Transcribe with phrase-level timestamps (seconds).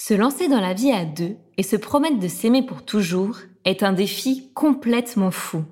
[0.00, 3.82] Se lancer dans la vie à deux et se promettre de s'aimer pour toujours est
[3.82, 5.64] un défi complètement fou.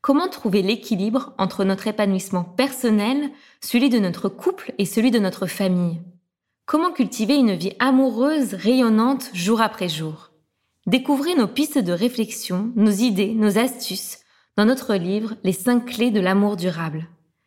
[0.00, 3.30] Comment trouver l'équilibre entre notre épanouissement personnel,
[3.60, 6.00] celui de notre couple et celui de notre famille?
[6.66, 10.32] Comment cultiver une vie amoureuse, rayonnante jour après jour?
[10.88, 14.18] Découvrez nos pistes de réflexion, nos idées, nos astuces
[14.56, 17.06] dans notre livre Les 5 clés de l'amour durable.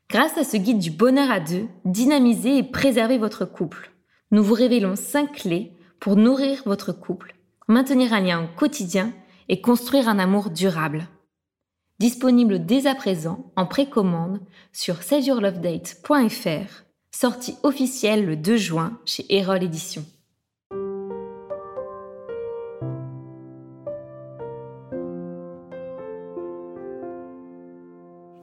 [0.09, 3.91] Grâce à ce guide du bonheur à deux, dynamisez et préservez votre couple.
[4.31, 5.73] Nous vous révélons 5 clés
[6.03, 7.33] pour nourrir votre couple,
[7.69, 9.13] maintenir un lien au quotidien
[9.47, 11.07] et construire un amour durable.
[11.97, 14.41] Disponible dès à présent en précommande
[14.73, 16.83] sur saveyourlovedate.fr,
[17.15, 20.03] sortie officielle le 2 juin chez Erol Éditions.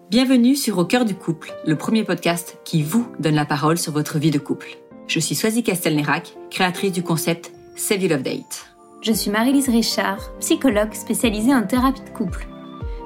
[0.09, 3.93] Bienvenue sur Au cœur du couple, le premier podcast qui vous donne la parole sur
[3.93, 4.79] votre vie de couple.
[5.11, 8.67] Je suis Swazi Castelnerac, créatrice du concept Save Your Love Date.
[9.03, 12.47] Je suis Marie-Lise Richard, psychologue spécialisée en thérapie de couple.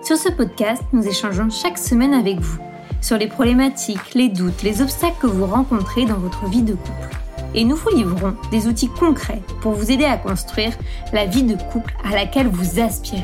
[0.02, 2.58] Sur ce podcast, nous échangeons chaque semaine avec vous
[3.00, 7.16] sur les problématiques, les doutes, les obstacles que vous rencontrez dans votre vie de couple.
[7.54, 10.76] Et nous vous livrons des outils concrets pour vous aider à construire
[11.14, 13.22] la vie de couple à laquelle vous aspirez.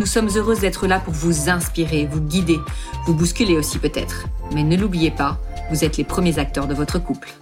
[0.00, 2.60] Nous sommes heureuses d'être là pour vous inspirer, vous guider,
[3.06, 4.26] vous bousculer aussi peut-être.
[4.52, 5.40] Mais ne l'oubliez pas,
[5.70, 7.32] vous êtes les premiers acteurs de votre couple.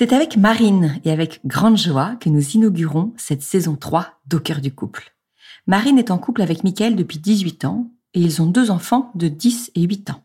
[0.00, 4.62] C'est avec Marine et avec grande joie que nous inaugurons cette saison 3 d'Au cœur
[4.62, 5.14] du couple.
[5.66, 9.28] Marine est en couple avec Mickaël depuis 18 ans et ils ont deux enfants de
[9.28, 10.24] 10 et 8 ans.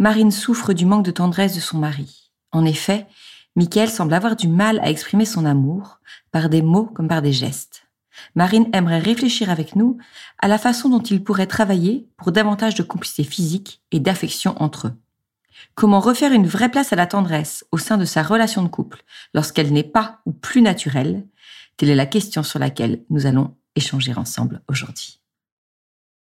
[0.00, 2.32] Marine souffre du manque de tendresse de son mari.
[2.50, 3.06] En effet,
[3.54, 6.00] Michael semble avoir du mal à exprimer son amour,
[6.32, 7.86] par des mots comme par des gestes.
[8.34, 9.98] Marine aimerait réfléchir avec nous
[10.40, 14.88] à la façon dont il pourrait travailler pour davantage de complicité physique et d'affection entre
[14.88, 14.94] eux.
[15.74, 19.02] Comment refaire une vraie place à la tendresse au sein de sa relation de couple
[19.34, 21.26] lorsqu'elle n'est pas ou plus naturelle?
[21.76, 25.20] Telle est la question sur laquelle nous allons échanger ensemble aujourd'hui.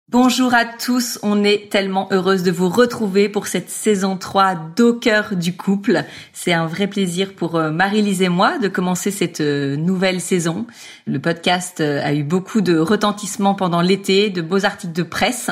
[0.09, 4.99] Bonjour à tous, on est tellement heureuse de vous retrouver pour cette saison 3 d'Au
[5.31, 6.03] du couple.
[6.33, 10.67] C'est un vrai plaisir pour euh, Marie-Lise et moi de commencer cette euh, nouvelle saison.
[11.07, 15.49] Le podcast euh, a eu beaucoup de retentissement pendant l'été, de beaux articles de presse.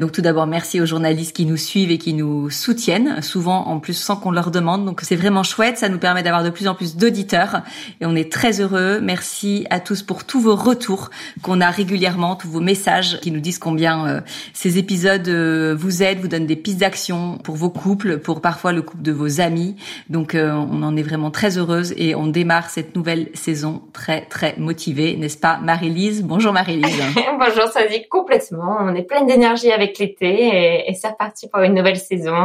[0.00, 3.78] Donc tout d'abord, merci aux journalistes qui nous suivent et qui nous soutiennent, souvent en
[3.78, 4.84] plus sans qu'on leur demande.
[4.86, 7.62] Donc c'est vraiment chouette, ça nous permet d'avoir de plus en plus d'auditeurs
[8.00, 8.98] et on est très heureux.
[9.00, 11.10] Merci à tous pour tous vos retours
[11.42, 14.20] qu'on a régulièrement, tous vos messages qui nous disent combien euh,
[14.52, 18.72] ces épisodes euh, vous aident, vous donnent des pistes d'action pour vos couples, pour parfois
[18.72, 19.76] le couple de vos amis.
[20.08, 24.22] Donc euh, on en est vraiment très heureuse et on démarre cette nouvelle saison très
[24.26, 26.22] très motivée, n'est-ce pas Marie-Lise?
[26.22, 27.02] Bonjour Marie-Lise.
[27.38, 28.78] Bonjour ça dit complètement.
[28.80, 32.36] On est pleine d'énergie avec l'été et, et c'est reparti pour une nouvelle saison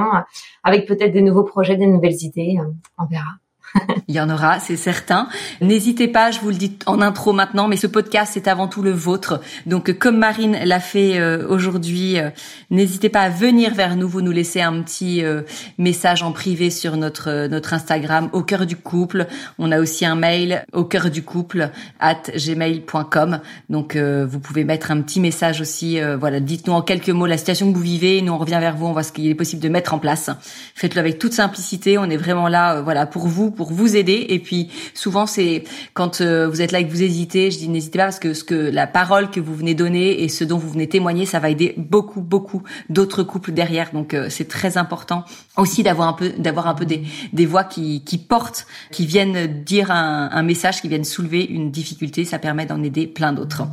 [0.63, 2.57] avec peut-être des nouveaux projets, des nouvelles idées.
[2.97, 3.25] On verra.
[4.07, 5.27] Il y en aura, c'est certain.
[5.61, 8.81] N'hésitez pas, je vous le dis en intro maintenant, mais ce podcast c'est avant tout
[8.81, 9.41] le vôtre.
[9.65, 12.29] Donc comme Marine l'a fait euh, aujourd'hui, euh,
[12.69, 15.41] n'hésitez pas à venir vers nous, vous nous laissez un petit euh,
[15.77, 19.27] message en privé sur notre notre Instagram au cœur du couple.
[19.59, 23.39] On a aussi un mail au cœur du couple at gmail.com.
[23.69, 25.99] Donc vous pouvez mettre un petit message aussi.
[26.19, 28.21] voilà, dites-nous en quelques mots la situation que vous vivez.
[28.21, 30.29] Nous on revient vers vous, on voit ce qu'il est possible de mettre en place.
[30.75, 31.97] Faites-le avec toute simplicité.
[31.97, 34.25] On est vraiment là, voilà, pour vous, pour vous aider.
[34.29, 37.69] Et puis souvent c'est quand euh, vous êtes là et que vous hésitez, je dis
[37.69, 40.57] n'hésitez pas parce que ce que la parole que vous venez donner et ce dont
[40.57, 43.91] vous venez témoigner, ça va aider beaucoup beaucoup d'autres couples derrière.
[43.93, 45.23] Donc euh, c'est très important
[45.57, 49.63] aussi d'avoir un peu d'avoir un peu des des voix qui qui portent, qui viennent
[49.63, 52.25] dire un, un message, qui viennent soulever une difficulté.
[52.25, 53.63] Ça permet d'en aider plein d'autres.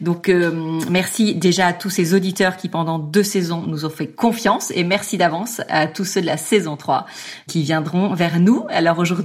[0.00, 4.06] Donc euh, merci déjà à tous ces auditeurs qui pendant deux saisons nous ont fait
[4.06, 7.06] confiance et merci d'avance à tous ceux de la saison 3
[7.46, 8.64] qui viendront vers nous.
[8.68, 9.21] Alors aujourd'hui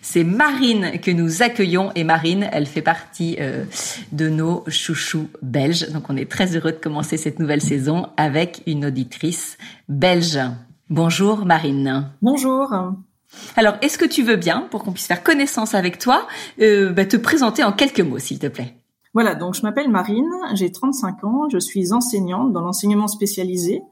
[0.00, 3.64] c'est Marine que nous accueillons et Marine, elle fait partie euh,
[4.12, 5.88] de nos chouchous belges.
[5.90, 9.58] Donc on est très heureux de commencer cette nouvelle saison avec une auditrice
[9.88, 10.38] belge.
[10.90, 12.10] Bonjour Marine.
[12.20, 12.68] Bonjour.
[13.56, 16.26] Alors, est-ce que tu veux bien, pour qu'on puisse faire connaissance avec toi,
[16.60, 18.81] euh, bah, te présenter en quelques mots, s'il te plaît?
[19.14, 23.82] Voilà, donc je m'appelle Marine, j'ai 35 ans, je suis enseignante dans l'enseignement spécialisé.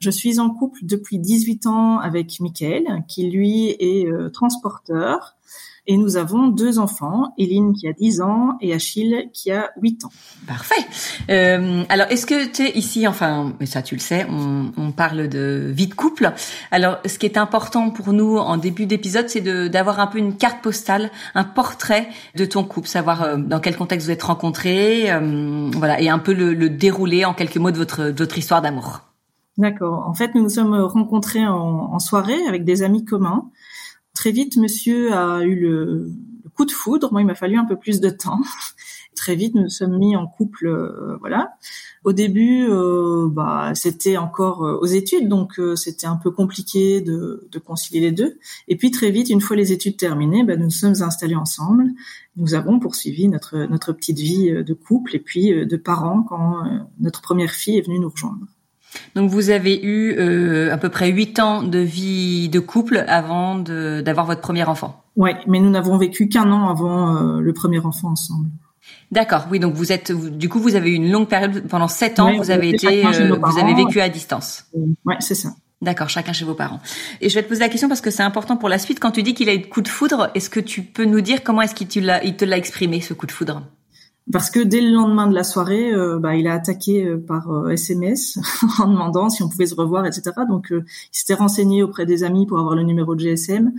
[0.00, 5.36] Je suis en couple depuis 18 ans avec Mickaël, qui lui est euh, transporteur.
[5.86, 10.04] Et nous avons deux enfants, Eline qui a 10 ans et Achille qui a 8
[10.04, 10.10] ans.
[10.46, 10.84] Parfait.
[11.30, 14.90] Euh, alors, est-ce que tu es ici, enfin, mais ça tu le sais, on, on,
[14.90, 16.32] parle de vie de couple.
[16.70, 20.36] Alors, ce qui est important pour nous en début d'épisode, c'est d'avoir un peu une
[20.36, 25.12] carte postale, un portrait de ton couple, savoir euh, dans quel contexte vous êtes rencontrés,
[25.12, 28.38] euh, voilà, et un peu le, le dérouler en quelques mots de votre, de votre
[28.38, 29.02] histoire d'amour.
[29.58, 30.06] D'accord.
[30.06, 33.50] En fait, nous nous sommes rencontrés en, soirée avec des amis communs.
[34.16, 36.10] Très vite, monsieur a eu le,
[36.54, 37.12] coup de foudre.
[37.12, 38.40] Moi, il m'a fallu un peu plus de temps.
[39.14, 41.56] Très vite, nous sommes mis en couple, euh, voilà.
[42.04, 47.46] Au début, euh, bah, c'était encore euh, aux études, donc c'était un peu compliqué de,
[47.50, 48.38] de, concilier les deux.
[48.68, 51.84] Et puis très vite, une fois les études terminées, bah, nous nous sommes installés ensemble.
[52.36, 56.64] Nous avons poursuivi notre notre petite vie de couple et puis de parents quand
[57.00, 58.46] notre première fille est venue nous rejoindre.
[59.14, 63.56] Donc vous avez eu euh, à peu près huit ans de vie de couple avant
[63.56, 65.02] d'avoir votre premier enfant.
[65.16, 68.50] Oui, mais nous n'avons vécu qu'un an avant euh, le premier enfant ensemble.
[69.10, 72.20] D'accord, oui, donc vous êtes, du coup, vous avez eu une longue période pendant sept
[72.20, 72.36] ans.
[72.36, 74.66] vous avez été, euh, vous avez vécu à distance.
[74.74, 75.50] Oui, c'est ça.
[75.82, 76.80] D'accord, chacun chez vos parents.
[77.20, 78.98] Et je vais te poser la question parce que c'est important pour la suite.
[78.98, 81.20] Quand tu dis qu'il a eu de coup de foudre, est-ce que tu peux nous
[81.20, 83.62] dire comment est-ce qu'il te l'a exprimé ce coup de foudre?
[84.32, 87.70] Parce que dès le lendemain de la soirée, euh, bah, il a attaqué euh, par
[87.70, 90.32] SMS euh, en demandant si on pouvait se revoir, etc.
[90.48, 93.72] Donc, il s'était renseigné auprès des amis pour avoir le numéro de GSM.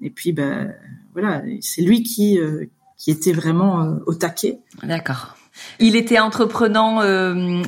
[0.00, 0.66] Et puis, bah,
[1.14, 2.38] voilà, c'est lui qui
[2.96, 4.60] qui était vraiment au taquet.
[4.82, 5.36] D'accord.
[5.80, 6.98] Il était entreprenant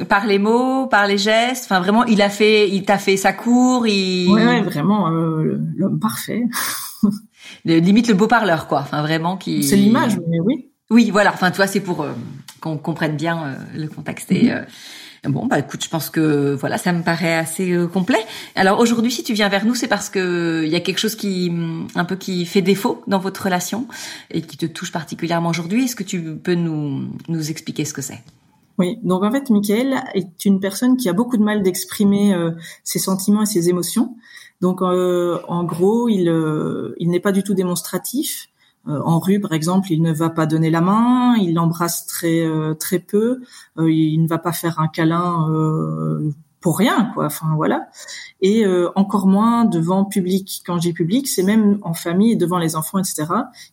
[0.08, 1.64] par les mots, par les gestes.
[1.64, 3.86] Enfin, vraiment, il a fait, il t'a fait sa cour.
[3.88, 4.32] Il...
[4.32, 6.44] Ouais, vraiment l'homme parfait.
[7.64, 8.80] limite le beau parleur, quoi.
[8.80, 9.64] Enfin, vraiment qui.
[9.64, 10.69] C'est l'image, mais oui.
[10.90, 11.32] Oui, voilà.
[11.32, 12.12] Enfin, toi, c'est pour euh,
[12.60, 14.32] qu'on comprenne bien euh, le contexte.
[14.32, 14.62] Et, euh,
[15.24, 18.18] bon, bah écoute, je pense que voilà, ça me paraît assez complet.
[18.56, 21.14] Alors aujourd'hui, si tu viens vers nous, c'est parce que il y a quelque chose
[21.14, 21.52] qui
[21.94, 23.86] un peu qui fait défaut dans votre relation
[24.30, 25.84] et qui te touche particulièrement aujourd'hui.
[25.84, 28.22] Est-ce que tu peux nous nous expliquer ce que c'est?
[28.78, 32.34] Oui, donc en fait, Michael est une personne qui a beaucoup de mal d'exprimer
[32.82, 34.16] ses sentiments et ses émotions.
[34.62, 36.32] Donc, en gros, il,
[36.98, 38.48] il n'est pas du tout démonstratif.
[38.88, 42.40] Euh, en rue, par exemple, il ne va pas donner la main, il l'embrasse très
[42.40, 43.40] euh, très peu,
[43.78, 45.46] euh, il ne va pas faire un câlin
[46.60, 47.26] pour rien, quoi.
[47.26, 47.88] Enfin voilà.
[48.40, 50.62] Et encore moins devant public.
[50.66, 53.26] Quand j'ai public, c'est même en famille, devant les enfants, etc.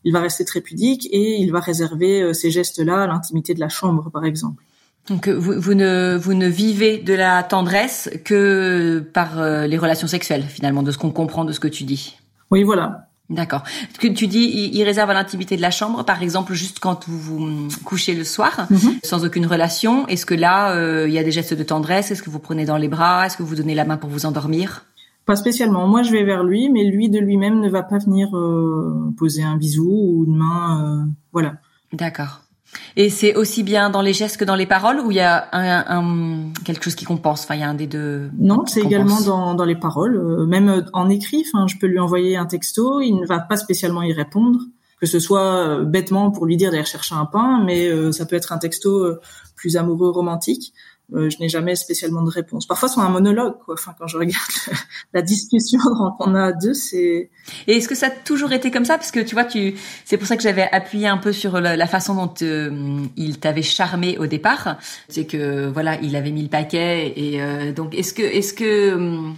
[0.03, 3.69] Il va rester très pudique et il va réserver ces gestes-là à l'intimité de la
[3.69, 4.63] chambre, par exemple.
[5.09, 10.43] Donc vous, vous, ne vous ne vivez de la tendresse que par les relations sexuelles,
[10.43, 12.17] finalement, de ce qu'on comprend de ce que tu dis.
[12.51, 13.06] Oui, voilà.
[13.29, 13.63] D'accord.
[13.99, 17.19] Que tu dis, il, réserve à l'intimité de la chambre, par exemple, juste quand vous
[17.19, 18.99] vous couchez le soir, mhm.
[19.03, 20.07] sans aucune relation.
[20.07, 22.09] Est-ce que là, euh, il y a des gestes de tendresse?
[22.09, 23.25] Est-ce que vous prenez dans les bras?
[23.25, 24.85] Est-ce que vous donnez la main pour vous endormir?
[25.25, 25.87] Pas spécialement.
[25.87, 29.43] Moi, je vais vers lui, mais lui de lui-même ne va pas venir euh, poser
[29.43, 31.03] un bisou ou une main.
[31.03, 31.55] Euh, voilà.
[31.91, 32.46] D'accord.
[32.95, 35.47] Et c'est aussi bien dans les gestes que dans les paroles ou il y a
[35.51, 37.43] un, quelque chose qui compense?
[37.43, 38.29] Enfin, il y a un des deux.
[38.39, 41.43] Non, c'est également dans, dans les paroles, euh, même euh, en écrit.
[41.47, 44.59] Enfin, je peux lui envoyer un texto, il ne va pas spécialement y répondre,
[44.99, 48.35] que ce soit euh, bêtement pour lui dire d'aller chercher un pain, mais ça peut
[48.35, 49.17] être un texto
[49.55, 50.73] plus amoureux, romantique.
[51.13, 52.65] Euh, je n'ai jamais spécialement de réponse.
[52.65, 53.75] Parfois, c'est un monologue, quoi.
[53.75, 54.51] Enfin, quand je regarde
[55.13, 55.79] la discussion
[56.19, 57.29] qu'on a deux, c'est.
[57.67, 58.97] Et est-ce que ça a toujours été comme ça?
[58.97, 61.87] Parce que tu vois, tu, c'est pour ça que j'avais appuyé un peu sur la,
[61.87, 64.77] façon dont euh, il t'avait charmé au départ.
[65.07, 68.93] C'est que voilà, il avait mis le paquet et euh, donc est-ce que, est-ce que
[68.93, 69.35] hum,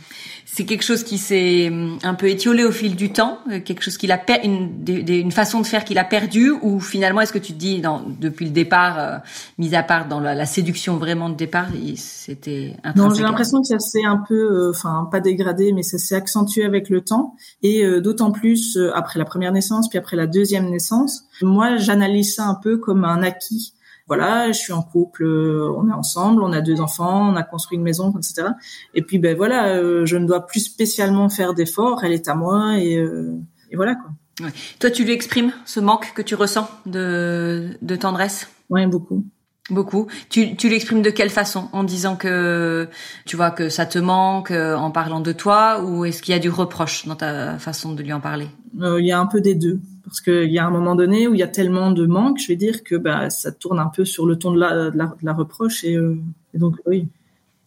[0.51, 3.83] c'est quelque chose qui s'est hum, un peu étiolé au fil du temps, euh, quelque
[3.83, 7.33] chose qu'il a per une, une, façon de faire qu'il a perdu, ou finalement est-ce
[7.33, 7.81] que tu te dis
[8.19, 9.17] depuis le départ, euh,
[9.57, 13.79] mis à part dans la, séduction vraiment de départ, c'était Non, j'ai l'impression que ça
[13.79, 17.83] s'est un peu, euh, enfin pas dégradé, mais ça s'est accentué avec le temps, et
[18.01, 21.25] d'autant plus après la première naissance, puis après la deuxième naissance.
[21.41, 23.73] Moi, j'analyse ça un peu comme un acquis
[24.09, 27.43] voilà, je suis en couple, euh, on est ensemble, on a deux enfants, on a
[27.43, 28.49] construit une maison, etc.
[28.95, 32.33] Et puis ben voilà, euh, je ne dois plus spécialement faire d'efforts, elle est à
[32.33, 33.37] moi et, euh,
[33.69, 34.11] et voilà quoi.
[34.41, 34.51] Ouais.
[34.79, 38.49] Toi, tu lui exprimes ce manque que tu ressens de, de tendresse?
[38.69, 39.25] Oui, beaucoup.
[39.69, 40.07] Beaucoup.
[40.29, 42.87] Tu, tu l'exprimes de quelle façon En disant que
[43.25, 46.39] tu vois que ça te manque, en parlant de toi, ou est-ce qu'il y a
[46.39, 48.47] du reproche dans ta façon de lui en parler?
[48.79, 51.35] Il y a un peu des deux parce qu'il y a un moment donné où
[51.35, 54.05] il y a tellement de manque, je vais dire que bah, ça tourne un peu
[54.05, 56.17] sur le ton de la, de la, reproche euh,
[56.53, 57.07] et, donc oui.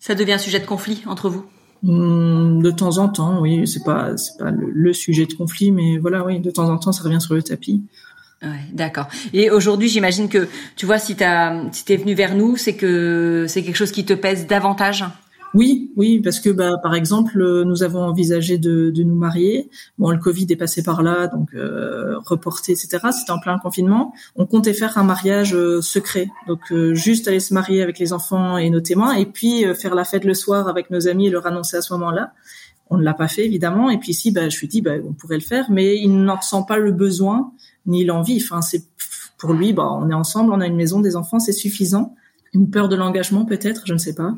[0.00, 1.44] Ça devient un sujet de conflit entre vous?
[1.85, 3.68] Hmm, De temps en temps, oui.
[3.68, 6.90] C'est pas c'est pas le, sujet de conflit, mais voilà, oui, de temps en temps,
[6.90, 7.85] ça revient sur le tapis.
[8.42, 9.08] Ouais, d'accord.
[9.32, 13.46] Et aujourd'hui, j'imagine que tu vois, si t'as si t'es venu vers nous, c'est que
[13.49, 15.04] c'est quelque chose qui te pèse davantage?
[15.54, 19.68] Oui, oui, parce que bah, par exemple, euh, nous avons envisagé de, de nous marier.
[19.99, 22.99] Bon, le Covid est passé par là, donc euh, reporté, etc.
[23.12, 24.14] C'était en plein confinement.
[24.34, 28.14] On comptait faire un mariage euh, secret, donc euh, juste aller se marier avec les
[28.14, 31.30] enfants et nos témoins, et puis faire la fête le soir avec nos amis et
[31.30, 32.32] leur annoncer à ce moment-là.
[32.88, 33.90] On ne l'a pas fait évidemment.
[33.90, 36.37] Et puis ici, bah, je lui dis, bah, on pourrait le faire, mais il n'en
[36.37, 37.52] ressent pas le besoin
[37.86, 38.40] ni l'envie.
[38.42, 38.84] Enfin, c'est
[39.38, 42.14] pour lui, bah, on est ensemble, on a une maison, des enfants, c'est suffisant.
[42.54, 44.34] Une peur de l'engagement peut-être, je ne sais pas.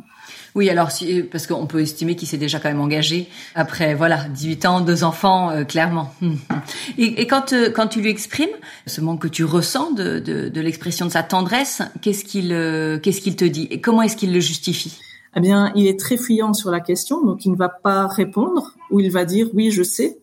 [0.54, 4.28] Oui, alors si, parce qu'on peut estimer qu'il s'est déjà quand même engagé après voilà
[4.28, 6.14] 18 ans, deux enfants, euh, clairement.
[6.98, 8.54] Et, et quand euh, quand tu lui exprimes
[8.86, 12.98] ce manque que tu ressens de, de, de l'expression de sa tendresse, qu'est-ce qu'il euh,
[13.00, 14.96] qu'est-ce qu'il te dit et comment est-ce qu'il le justifie?
[15.36, 18.74] Eh bien, il est très fuyant sur la question, donc il ne va pas répondre
[18.90, 20.18] ou il va dire oui, je sais,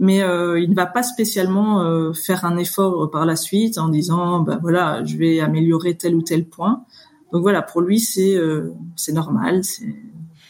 [0.00, 4.58] mais il ne va pas spécialement faire un effort par la suite en disant ben
[4.60, 6.84] voilà, je vais améliorer tel ou tel point.
[7.32, 9.94] Donc voilà, pour lui, c'est euh, c'est normal, c'est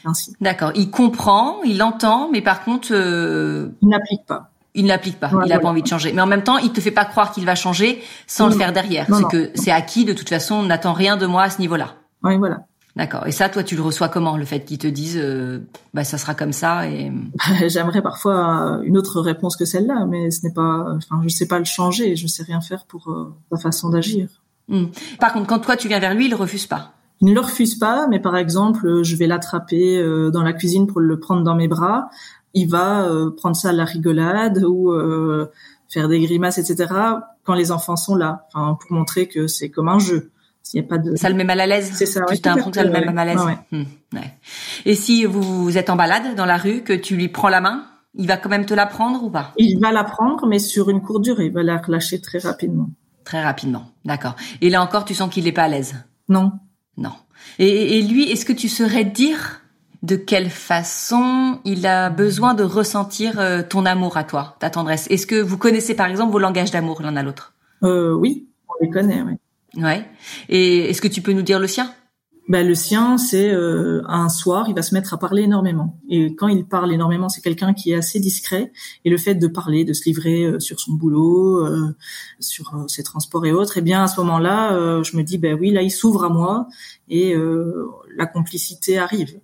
[0.05, 0.35] ainsi.
[0.41, 0.73] D'accord.
[0.75, 4.51] Il comprend, il entend, mais par contre, euh, il n'applique pas.
[4.75, 5.31] Il n'applique pas.
[5.45, 6.13] il n'a pas envie de changer.
[6.13, 8.73] Mais en même temps, il te fait pas croire qu'il va changer sans le faire
[8.73, 9.07] derrière.
[9.13, 10.05] C'est que c'est acquis.
[10.05, 11.95] De toute façon, on n'attend rien de moi à ce niveau-là.
[12.23, 12.61] Oui, voilà.
[12.97, 13.27] D'accord.
[13.27, 15.61] Et ça, toi, tu le reçois comment Le fait qu'ils te disent, euh,
[15.95, 16.89] bah, ça sera comme ça.
[16.89, 17.13] Et
[17.69, 20.87] j'aimerais parfois une autre réponse que celle-là, mais ce n'est pas.
[20.97, 22.17] Enfin, je sais pas le changer.
[22.17, 24.29] Je sais rien faire pour euh, sa façon d'agir.
[24.69, 24.87] Hmm.
[25.19, 26.93] Par contre, quand toi tu viens vers lui, il refuse pas.
[27.21, 30.87] Il ne le refuse pas, mais par exemple, je vais l'attraper euh, dans la cuisine
[30.87, 32.09] pour le prendre dans mes bras.
[32.55, 35.51] Il va euh, prendre ça à la rigolade ou euh,
[35.89, 36.95] faire des grimaces, etc.
[37.45, 40.31] Quand les enfants sont là, enfin, pour montrer que c'est comme un jeu.
[40.71, 41.17] S'il y a pas de...
[41.17, 41.91] Ça le met mal à l'aise.
[41.93, 42.21] C'est ça.
[42.29, 43.41] Tu as l'impression que ça le met mal à l'aise.
[43.73, 43.83] Hmm.
[44.85, 47.87] Et si vous êtes en balade dans la rue, que tu lui prends la main,
[48.15, 49.53] il va quand même te la prendre ou pas?
[49.57, 51.47] Il va la prendre, mais sur une courte durée.
[51.47, 52.89] Il va la relâcher très rapidement.
[53.25, 54.37] Très rapidement, d'accord.
[54.61, 55.97] Et là encore, tu sens qu'il n'est pas à l'aise?
[56.29, 56.53] Non.
[56.97, 57.15] Non.
[57.59, 59.63] Et, lui, est-ce que tu saurais dire
[60.05, 65.09] de quelle façon il a besoin de ressentir euh, ton amour à toi, ta tendresse?
[65.11, 67.55] Est-ce que vous connaissez par exemple vos langages d'amour l'un à l'autre?
[67.83, 69.35] Euh, Oui, on les connaît, oui.
[69.77, 70.07] Ouais.
[70.49, 71.95] Et est-ce que tu peux nous dire le sien?
[72.51, 76.01] Ben, le sien, c'est euh, un soir, il va se mettre à parler énormément.
[76.09, 78.73] Et quand il parle énormément, c'est quelqu'un qui est assez discret.
[79.05, 81.95] Et le fait de parler, de se livrer euh, sur son boulot, euh,
[82.41, 85.71] sur ses transports et autres, eh bien à ce moment-là, je me dis, ben oui,
[85.71, 86.67] là, il s'ouvre à moi
[87.09, 87.37] et
[88.17, 89.39] la complicité arrive.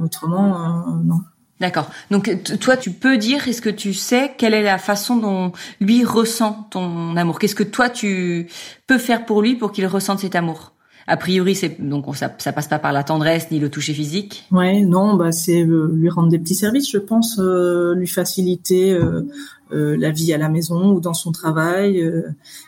[0.00, 1.20] Autrement, non.
[1.62, 1.88] D'accord.
[2.10, 2.28] Donc
[2.58, 6.66] toi, tu peux dire, est-ce que tu sais quelle est la façon dont lui ressent
[6.72, 7.38] ton amour?
[7.38, 8.48] Qu'est-ce que toi tu
[8.88, 10.72] peux faire pour lui pour qu'il ressente cet amour?
[11.06, 14.44] A priori, c'est donc ça, ça passe pas par la tendresse ni le toucher physique.
[14.50, 18.92] Ouais, non, bah c'est euh, lui rendre des petits services, je pense, euh, lui faciliter
[18.92, 19.26] euh,
[19.70, 22.06] la vie à la maison ou dans son travail,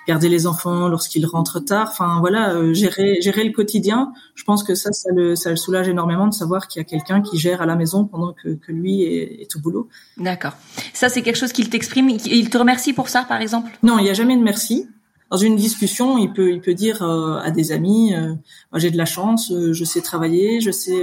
[0.09, 1.88] garder les enfants lorsqu'il rentre tard.
[1.91, 4.12] Enfin voilà, gérer gérer le quotidien.
[4.35, 6.88] Je pense que ça, ça le ça le soulage énormément de savoir qu'il y a
[6.88, 9.88] quelqu'un qui gère à la maison pendant que, que lui est, est au boulot.
[10.17, 10.55] D'accord.
[10.95, 12.09] Ça, c'est quelque chose qu'il t'exprime.
[12.09, 13.71] Il te remercie pour ça, par exemple?
[13.83, 14.88] Non, il y a jamais de merci
[15.35, 18.35] dans une discussion, il peut, il peut dire euh, à des amis, euh,
[18.76, 21.03] j'ai de la chance, euh, je sais travailler, je sais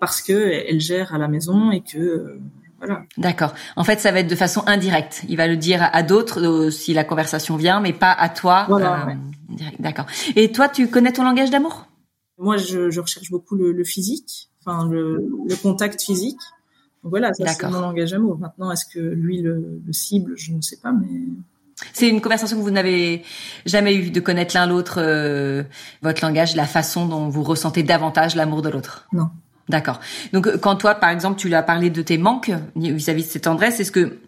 [0.00, 2.40] parce que elle gère à la maison et que
[2.78, 3.04] voilà.
[3.16, 3.54] D'accord.
[3.76, 5.22] En fait, ça va être de façon indirecte.
[5.28, 8.64] Il va le dire à, d'autres si la conversation vient, mais pas à toi.
[8.68, 9.06] Voilà.
[9.78, 10.06] D'accord.
[10.34, 11.86] Et toi, tu connais ton langage d'amour?
[12.38, 16.40] Moi, je, je, recherche beaucoup le, le physique, enfin le, le, contact physique.
[17.04, 18.36] Donc voilà, ça c'est mon langage d'amour.
[18.36, 20.32] Maintenant, est-ce que lui le, le cible?
[20.36, 21.06] Je ne sais pas, mais
[21.92, 23.22] c'est une conversation que vous n'avez
[23.66, 25.62] jamais eue, de connaître l'un l'autre, euh,
[26.02, 29.06] votre langage, la façon dont vous ressentez davantage l'amour de l'autre.
[29.12, 29.28] Non.
[29.68, 30.00] D'accord.
[30.32, 33.44] Donc, quand toi, par exemple, tu lui as parlé de tes manques vis-à-vis de cette
[33.44, 34.18] tendresse, est-ce que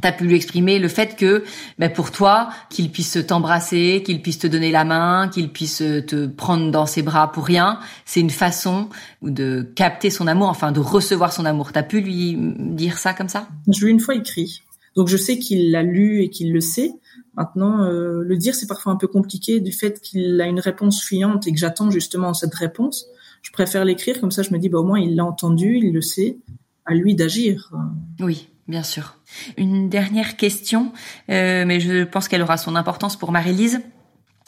[0.00, 1.44] tu as pu lui exprimer le fait que,
[1.78, 6.26] ben, pour toi, qu'il puisse t'embrasser, qu'il puisse te donner la main, qu'il puisse te
[6.26, 8.88] prendre dans ses bras pour rien, c'est une façon
[9.22, 11.72] de capter son amour, enfin de recevoir son amour.
[11.72, 13.48] T'as pu lui dire ça comme ça?
[13.70, 14.62] Je lui ai une fois écrit.
[14.96, 16.92] Donc je sais qu'il l'a lu et qu'il le sait.
[17.34, 21.02] Maintenant, euh, le dire, c'est parfois un peu compliqué du fait qu'il a une réponse
[21.02, 23.06] fuyante et que j'attends justement cette réponse.
[23.42, 25.92] Je préfère l'écrire, comme ça je me dis, bah, au moins il l'a entendu, il
[25.92, 26.38] le sait,
[26.84, 27.70] à lui d'agir.
[28.18, 29.14] Oui, bien sûr.
[29.56, 30.92] Une dernière question,
[31.30, 33.80] euh, mais je pense qu'elle aura son importance pour Marie-Lise.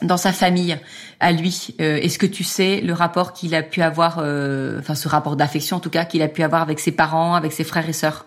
[0.02, 0.78] Dans sa famille,
[1.20, 5.08] à lui, euh, est-ce que tu sais le rapport qu'il a pu avoir, enfin ce
[5.08, 7.88] rapport d'affection en tout cas, qu'il a pu avoir avec ses parents, avec ses frères
[7.88, 8.26] et sœurs?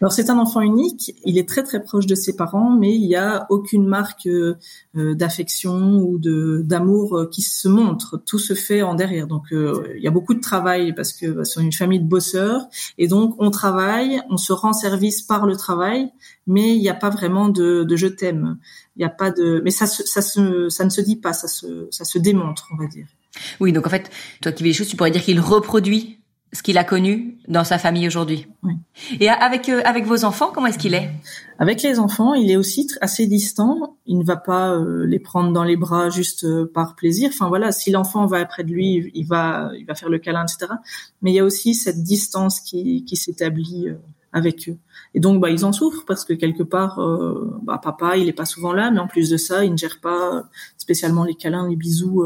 [0.00, 3.06] Alors c'est un enfant unique, il est très très proche de ses parents, mais il
[3.06, 4.56] n'y a aucune marque euh,
[4.94, 8.20] d'affection ou de d'amour euh, qui se montre.
[8.26, 9.26] Tout se fait en derrière.
[9.26, 12.08] Donc euh, il y a beaucoup de travail parce que bah, c'est une famille de
[12.08, 12.66] bosseurs
[12.98, 16.10] et donc on travaille, on se rend service par le travail,
[16.46, 18.58] mais il n'y a pas vraiment de, de je t'aime.
[18.96, 21.48] Il n'y a pas de, mais ça ça se ça ne se dit pas, ça
[21.48, 23.06] se ça se démontre, on va dire.
[23.60, 24.10] Oui, donc en fait,
[24.40, 26.18] toi qui vis les choses, tu pourrais dire qu'il reproduit
[26.54, 28.46] ce qu'il a connu dans sa famille aujourd'hui.
[28.62, 28.74] Oui.
[29.18, 31.10] Et avec euh, avec vos enfants, comment est-ce qu'il est?
[31.58, 33.96] Avec les enfants, il est aussi assez distant.
[34.06, 37.30] Il ne va pas euh, les prendre dans les bras juste euh, par plaisir.
[37.32, 40.44] Enfin voilà, si l'enfant va près de lui, il va il va faire le câlin,
[40.44, 40.72] etc.
[41.22, 43.88] Mais il y a aussi cette distance qui qui s'établit
[44.32, 44.78] avec eux.
[45.14, 47.00] Et donc bah ils en souffrent parce que quelque part,
[47.62, 49.98] bah, papa il est pas souvent là, mais en plus de ça, il ne gère
[50.00, 50.44] pas
[50.78, 52.24] spécialement les câlins, les bisous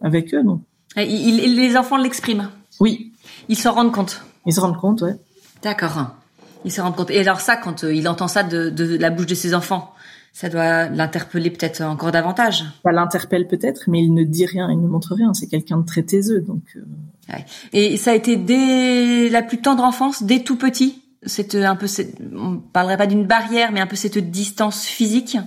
[0.00, 0.42] avec eux.
[0.42, 0.62] Donc
[0.96, 2.50] il, les enfants l'expriment?
[2.78, 3.09] Oui,
[3.50, 4.22] Ils s'en rendent compte.
[4.46, 5.16] Ils se rendent compte, ouais.
[5.62, 6.14] D'accord.
[6.64, 7.10] Ils se rendent compte.
[7.10, 9.92] Et alors ça, quand il entend ça de, de la bouche de ses enfants,
[10.32, 12.64] ça doit l'interpeller peut-être encore davantage.
[12.84, 15.34] Ça l'interpelle peut-être, mais il ne dit rien, il ne montre rien.
[15.34, 16.62] C'est quelqu'un de très taiseux, donc.
[16.76, 17.36] Euh.
[17.72, 21.02] Et ça a été dès la plus tendre enfance, dès tout petit.
[21.24, 21.86] C'est un peu,
[22.36, 25.38] on parlerait pas d'une barrière, mais un peu cette distance physique?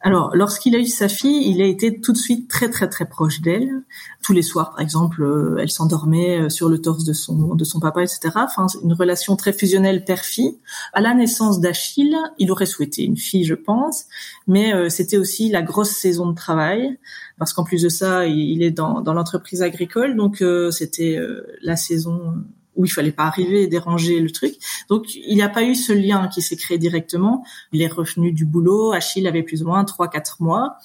[0.00, 3.06] Alors, lorsqu'il a eu sa fille, il a été tout de suite très très très
[3.06, 3.82] proche d'elle.
[4.22, 7.64] Tous les soirs, par exemple, euh, elle s'endormait euh, sur le torse de son de
[7.64, 8.30] son papa, etc.
[8.36, 10.58] Enfin, une relation très fusionnelle père-fille.
[10.92, 14.04] À la naissance d'Achille, il aurait souhaité une fille, je pense,
[14.46, 16.98] mais euh, c'était aussi la grosse saison de travail
[17.38, 21.18] parce qu'en plus de ça, il, est dans dans l'entreprise agricole, donc c'était
[21.60, 22.34] la saison
[22.76, 24.54] où il fallait pas arriver et déranger le truc.
[24.88, 27.44] Donc il n'y a pas eu ce lien qui s'est créé directement.
[27.72, 30.76] Il est revenu du boulot, Achille avait plus ou moins trois quatre mois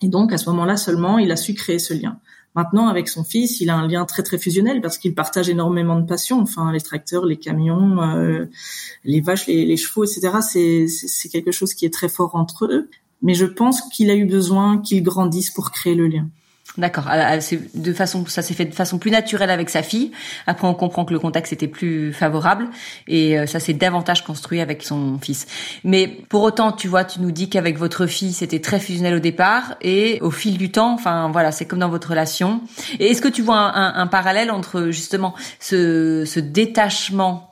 [0.00, 2.18] et donc à ce moment-là seulement il a su créer ce lien.
[2.56, 6.00] Maintenant, avec son fils, il a un lien très très fusionnel parce qu'il partage énormément
[6.00, 6.40] de passions.
[6.40, 8.46] Enfin, les tracteurs, les camions, euh,
[9.04, 10.38] les vaches, les, les chevaux, etc.
[10.42, 12.90] C'est c'est quelque chose qui est très fort entre eux.
[13.22, 16.28] Mais je pense qu'il a eu besoin qu'ils grandissent pour créer le lien.
[16.78, 17.08] D'accord.
[17.74, 20.12] De façon, ça s'est fait de façon plus naturelle avec sa fille.
[20.46, 22.68] Après, on comprend que le contexte était plus favorable
[23.08, 25.46] et euh, ça s'est davantage construit avec son fils.
[25.82, 29.18] Mais pour autant, tu vois, tu nous dis qu'avec votre fille, c'était très fusionnel au
[29.18, 32.60] départ et au fil du temps, enfin voilà, c'est comme dans votre relation.
[33.00, 37.49] Et est-ce que tu vois un, un parallèle entre justement ce, ce détachement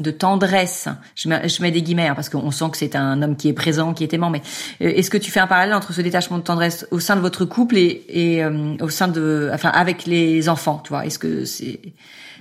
[0.00, 3.48] de tendresse, je mets, des guillemets hein, parce qu'on sent que c'est un homme qui
[3.48, 4.42] est présent, qui est aimant, mais
[4.82, 7.20] euh, est-ce que tu fais un parallèle entre ce détachement de tendresse au sein de
[7.20, 11.06] votre couple et, et euh, au sein de, enfin, avec les enfants, tu vois?
[11.06, 11.80] Est-ce que c'est,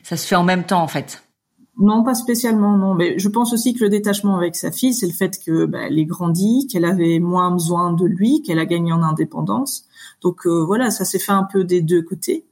[0.03, 1.23] ça se fait en même temps en fait?
[1.81, 2.93] Non, pas spécialement, non.
[2.93, 5.79] Mais je pense aussi que le détachement avec sa fille, c'est le fait que bah,
[5.87, 9.85] elle est grandie, qu'elle avait moins besoin de lui, qu'elle a gagné en indépendance.
[10.21, 12.45] Donc euh, voilà, ça s'est fait un peu des deux côtés.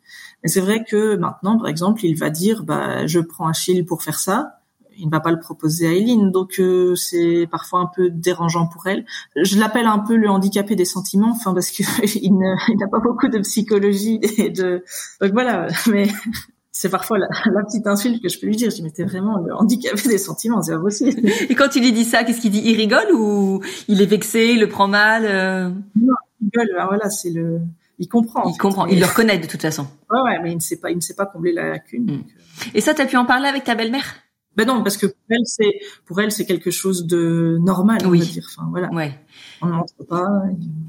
[0.43, 4.01] Mais c'est vrai que maintenant, par exemple, il va dire, bah, je prends Achille pour
[4.01, 4.56] faire ça
[4.97, 8.67] il ne va pas le proposer à Eileen, donc euh, c'est parfois un peu dérangeant
[8.67, 9.05] pour elle.
[9.35, 11.83] Je l'appelle un peu le handicapé des sentiments, enfin parce que
[12.21, 14.83] il n'a pas beaucoup de psychologie et de
[15.21, 16.07] donc voilà, mais
[16.77, 17.27] c'est parfois la,
[17.63, 18.69] petite insulte que je peux lui dire.
[18.69, 21.27] Je dis, vraiment le handicapé des sentiments, c'est pas possible.
[21.49, 22.61] Et quand il lui dit ça, qu'est-ce qu'il dit?
[22.63, 25.69] Il rigole ou il est vexé, il le prend mal euh?
[25.95, 26.75] Non, il rigole.
[26.75, 27.61] Ben voilà, c'est le.
[27.99, 28.43] Il comprend.
[28.47, 28.85] Il comprend.
[28.85, 29.87] Il le reconnaît de toute façon.
[30.11, 32.11] Ouais, ouais, mais il ne sait pas, il ne sait pas combler la lacune.
[32.11, 32.71] Euh.
[32.75, 34.15] Et ça, tu as pu en parler avec ta belle-mère?
[34.57, 38.09] Ben non, parce que pour elle, c'est pour elle, c'est quelque chose de normal, on
[38.09, 38.43] va dire.
[38.47, 38.91] Enfin, voilà.
[38.91, 39.13] Ouais.
[39.61, 40.27] On ne montre pas.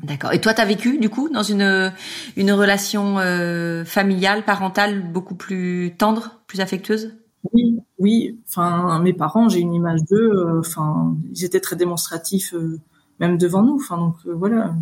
[0.04, 0.32] D'accord.
[0.32, 1.92] Et toi, tu as vécu du coup dans une
[2.36, 7.14] une relation euh, familiale, parentale beaucoup plus tendre, plus affectueuse?
[7.52, 8.40] Oui, oui.
[8.48, 10.32] Enfin, mes parents, j'ai une image d'eux.
[10.32, 12.80] Euh, enfin, ils étaient très démonstratifs, euh,
[13.20, 13.76] même devant nous.
[13.76, 14.74] Enfin, donc voilà.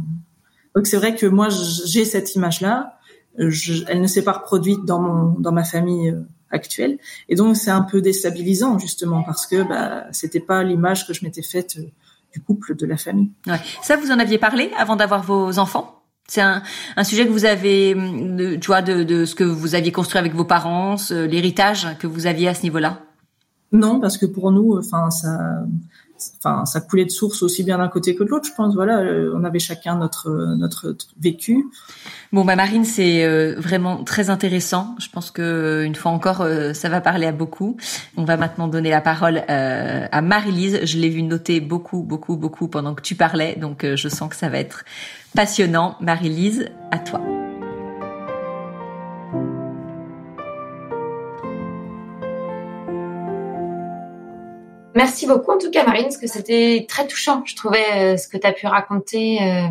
[0.76, 3.00] Donc c'est vrai que moi, j'ai cette image-là.
[3.36, 6.14] elle ne s'est pas reproduite dans mon dans ma famille
[6.50, 6.98] actuelle.
[7.28, 11.24] Et donc c'est un peu déstabilisant justement parce que bah, c'était pas l'image que je
[11.24, 11.86] m'étais faite euh,
[12.32, 13.30] du couple, de la famille.
[13.46, 13.60] Ouais.
[13.82, 16.02] Ça, vous en aviez parlé avant d'avoir vos enfants?
[16.28, 16.62] C'est un,
[16.96, 20.18] un, sujet que vous avez, de, tu vois, de, de, ce que vous aviez construit
[20.18, 23.00] avec vos parents, l'héritage que vous aviez à ce niveau-là?
[23.70, 25.38] Non, parce que pour nous, enfin ça,
[26.38, 28.74] enfin ça coulait de source aussi bien d'un côté que de l'autre je pense.
[28.74, 31.66] Voilà euh, on avait chacun notre notre vécu.
[32.32, 34.94] Bon bah Marine c'est euh, vraiment très intéressant.
[34.98, 37.76] Je pense que une fois encore euh, ça va parler à beaucoup.
[38.16, 40.80] On va maintenant donner la parole à Marie-Lise.
[40.84, 43.56] Je l'ai vu noter beaucoup beaucoup beaucoup pendant que tu parlais.
[43.56, 44.84] Donc je sens que ça va être
[45.34, 45.96] passionnant.
[46.00, 47.20] Marie-Lise à toi
[54.96, 57.42] Merci beaucoup en tout cas Marine, parce que c'était très touchant.
[57.44, 59.42] Je trouvais euh, ce que tu as pu raconter.
[59.42, 59.68] Euh,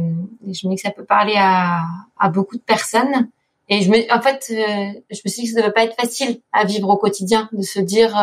[0.47, 1.81] je me dis que ça peut parler à,
[2.19, 3.27] à beaucoup de personnes.
[3.67, 5.99] Et je me, en fait, euh, je me suis dit que ça devait pas être
[5.99, 8.13] facile à vivre au quotidien, de se dire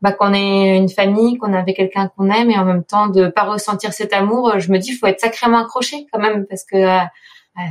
[0.00, 3.26] bah, qu'on est une famille, qu'on avait quelqu'un qu'on aime, et en même temps de
[3.26, 4.58] pas ressentir cet amour.
[4.58, 7.04] Je me dis, faut être sacrément accroché quand même, parce que euh,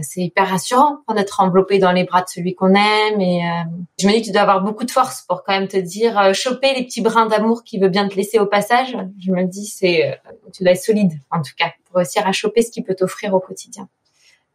[0.01, 3.21] c'est hyper rassurant d'être enveloppé dans les bras de celui qu'on aime.
[3.21, 3.63] Et euh,
[3.99, 6.19] je me dis que tu dois avoir beaucoup de force pour quand même te dire
[6.19, 8.97] euh, choper les petits brins d'amour qui veut bien te laisser au passage.
[9.19, 10.19] Je me dis c'est
[10.53, 13.33] tu dois être solide en tout cas pour réussir à choper ce qu'il peut t'offrir
[13.33, 13.87] au quotidien.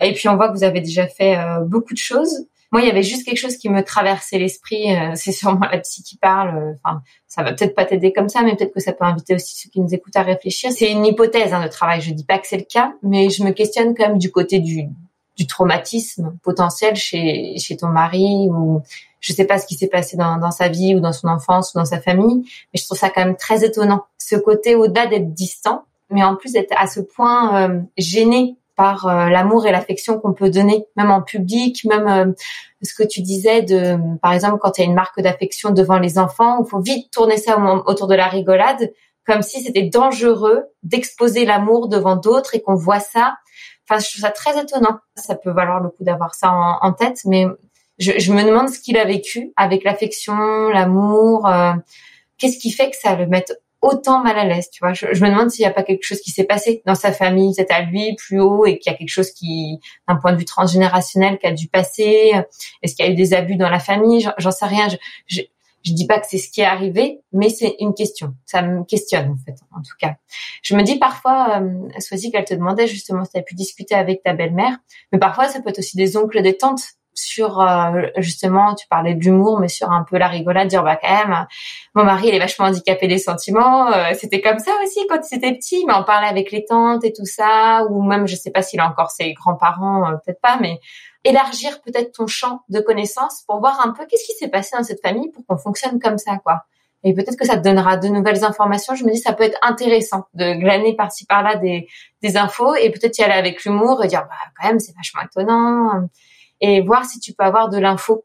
[0.00, 2.46] Et puis on voit que vous avez déjà fait beaucoup de choses.
[2.72, 4.86] Moi, il y avait juste quelque chose qui me traversait l'esprit.
[5.14, 6.76] c'est sûrement la psy qui parle.
[6.82, 9.56] Enfin, ça va peut-être pas t'aider comme ça, mais peut-être que ça peut inviter aussi
[9.56, 10.72] ceux qui nous écoutent à réfléchir.
[10.72, 12.00] C'est une hypothèse hein, de travail.
[12.00, 14.58] Je dis pas que c'est le cas, mais je me questionne quand même du côté
[14.58, 14.88] du
[15.36, 18.82] du traumatisme potentiel chez, chez ton mari ou
[19.20, 21.72] je sais pas ce qui s'est passé dans, dans sa vie ou dans son enfance
[21.74, 24.04] ou dans sa famille, mais je trouve ça quand même très étonnant.
[24.18, 29.06] Ce côté au-delà d'être distant, mais en plus d'être à ce point euh, gêné par
[29.06, 32.32] euh, l'amour et l'affection qu'on peut donner, même en public, même euh,
[32.82, 35.98] ce que tu disais de, par exemple, quand il y a une marque d'affection devant
[35.98, 38.92] les enfants, il faut vite tourner ça autour de la rigolade,
[39.26, 43.36] comme si c'était dangereux d'exposer l'amour devant d'autres et qu'on voit ça.
[43.98, 44.98] Je trouve ça très étonnant.
[45.16, 47.46] Ça peut valoir le coup d'avoir ça en, tête, mais
[47.98, 51.46] je, me demande ce qu'il a vécu avec l'affection, l'amour.
[51.46, 51.72] Euh,
[52.38, 54.92] qu'est-ce qui fait que ça le mette autant mal à l'aise, tu vois?
[54.92, 57.52] Je, me demande s'il n'y a pas quelque chose qui s'est passé dans sa famille,
[57.54, 60.38] c'est à lui plus haut, et qu'il y a quelque chose qui, d'un point de
[60.38, 62.32] vue transgénérationnel, qui a dû passer.
[62.82, 64.28] Est-ce qu'il y a eu des abus dans la famille?
[64.38, 64.86] J'en sais rien.
[65.84, 68.34] Je, dis pas que c'est ce qui est arrivé, mais c'est une question.
[68.46, 70.14] Ça me questionne en fait, en tout cas.
[70.62, 73.94] Je me dis parfois, euh, Soisy, qu'elle te demandait justement si tu as pu discuter
[73.94, 74.76] avec ta belle-mère,
[75.12, 79.14] mais parfois ça peut être aussi des oncles, des tantes sur euh, justement tu parlais
[79.14, 81.46] de l'humour mais sur un peu la rigolade dire bah quand même
[81.94, 85.52] mon mari il est vachement handicapé des sentiments euh, c'était comme ça aussi quand c'était
[85.52, 88.62] petit mais on parlait avec les tantes et tout ça ou même je sais pas
[88.62, 90.80] s'il a encore ses grands-parents euh, peut-être pas mais
[91.24, 94.84] élargir peut-être ton champ de connaissances pour voir un peu qu'est-ce qui s'est passé dans
[94.84, 96.64] cette famille pour qu'on fonctionne comme ça quoi
[97.04, 98.94] et peut-être que ça te donnera de nouvelles informations.
[98.94, 101.88] Je me dis, ça peut être intéressant de glaner par-ci par-là des,
[102.22, 105.22] des infos et peut-être y aller avec l'humour et dire, bah, quand même, c'est vachement
[105.22, 106.08] étonnant
[106.60, 108.24] et voir si tu peux avoir de l'info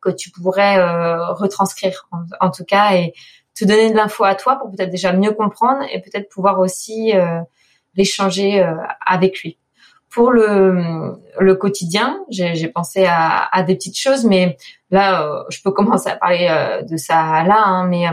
[0.00, 2.08] que tu pourrais euh, retranscrire
[2.40, 3.14] en, tout cas et
[3.58, 7.16] te donner de l'info à toi pour peut-être déjà mieux comprendre et peut-être pouvoir aussi
[7.16, 7.40] euh,
[7.94, 9.58] l'échanger euh, avec lui.
[10.10, 14.56] Pour le, le quotidien, j'ai pensé à, à, des petites choses, mais
[14.90, 16.48] là, je peux commencer à parler
[16.88, 18.06] de ça là, hein, mais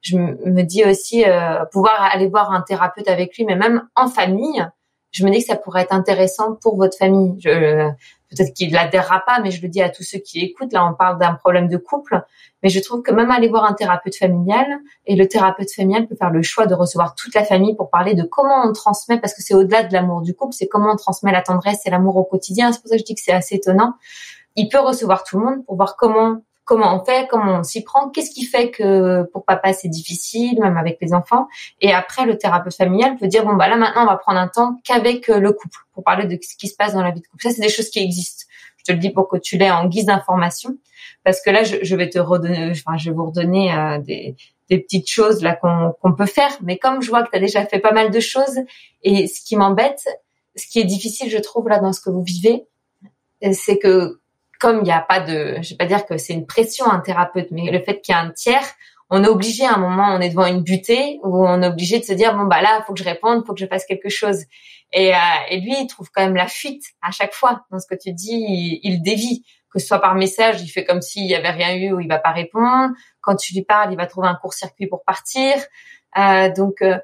[0.00, 1.24] je me dis aussi
[1.70, 4.66] pouvoir aller voir un thérapeute avec lui, mais même en famille,
[5.12, 7.36] je me dis que ça pourrait être intéressant pour votre famille.
[7.38, 7.90] Je,
[8.30, 10.72] peut-être qu'il l'adhérera pas, mais je le dis à tous ceux qui écoutent.
[10.72, 12.22] Là, on parle d'un problème de couple,
[12.62, 14.66] mais je trouve que même aller voir un thérapeute familial
[15.06, 18.14] et le thérapeute familial peut faire le choix de recevoir toute la famille pour parler
[18.14, 20.96] de comment on transmet, parce que c'est au-delà de l'amour du couple, c'est comment on
[20.96, 22.72] transmet la tendresse et l'amour au quotidien.
[22.72, 23.94] C'est pour ça que je dis que c'est assez étonnant.
[24.56, 27.82] Il peut recevoir tout le monde pour voir comment comment on fait, comment on s'y
[27.82, 31.48] prend, qu'est-ce qui fait que pour papa c'est difficile, même avec les enfants.
[31.80, 34.48] Et après, le thérapeute familial peut dire bon bah là maintenant on va prendre un
[34.48, 37.20] temps qu'avec euh, le couple pour parler de ce qui se passe dans la vie
[37.20, 37.42] de couple.
[37.42, 38.44] Ça c'est des choses qui existent.
[38.78, 40.76] Je te le dis pour que tu l'aies en guise d'information,
[41.24, 44.36] parce que là je, vais te redonner, enfin je vais vous redonner euh, des,
[44.68, 46.50] petites choses là qu'on peut faire.
[46.62, 48.58] Mais comme je vois que tu as déjà fait pas mal de choses,
[49.02, 50.08] et ce qui m'embête,
[50.56, 52.64] ce qui est difficile je trouve là dans ce que vous vivez,
[53.52, 54.21] c'est que
[54.62, 57.00] comme il n'y a pas de, je vais pas dire que c'est une pression un
[57.00, 58.64] thérapeute, mais le fait qu'il y a un tiers,
[59.10, 61.98] on est obligé à un moment, on est devant une butée où on est obligé
[61.98, 64.08] de se dire bon bah là, faut que je réponde, faut que je fasse quelque
[64.08, 64.44] chose.
[64.92, 65.18] Et, euh,
[65.50, 68.12] et lui, il trouve quand même la fuite à chaque fois dans ce que tu
[68.12, 71.50] dis, il, il dévie que ce soit par message, il fait comme s'il y avait
[71.50, 72.92] rien eu ou il va pas répondre.
[73.20, 75.54] Quand tu lui parles, il va trouver un court-circuit pour partir.
[76.16, 76.98] Euh, donc euh,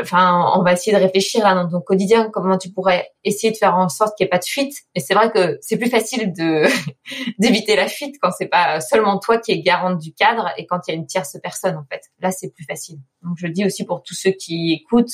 [0.00, 3.56] enfin, on va essayer de réfléchir à dans ton quotidien comment tu pourrais essayer de
[3.56, 4.74] faire en sorte qu'il n'y ait pas de fuite.
[4.94, 6.64] Et c'est vrai que c'est plus facile de
[7.38, 10.80] d'éviter la fuite quand c'est pas seulement toi qui es garante du cadre et quand
[10.86, 12.02] il y a une tierce personne en fait.
[12.20, 12.98] Là, c'est plus facile.
[13.22, 15.12] Donc je le dis aussi pour tous ceux qui écoutent,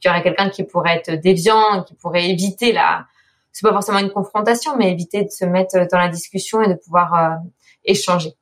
[0.00, 3.06] qu'il y aurait quelqu'un qui pourrait être déviant, qui pourrait éviter la
[3.50, 6.74] c'est pas forcément une confrontation, mais éviter de se mettre dans la discussion et de
[6.74, 7.36] pouvoir euh,
[7.84, 8.34] échanger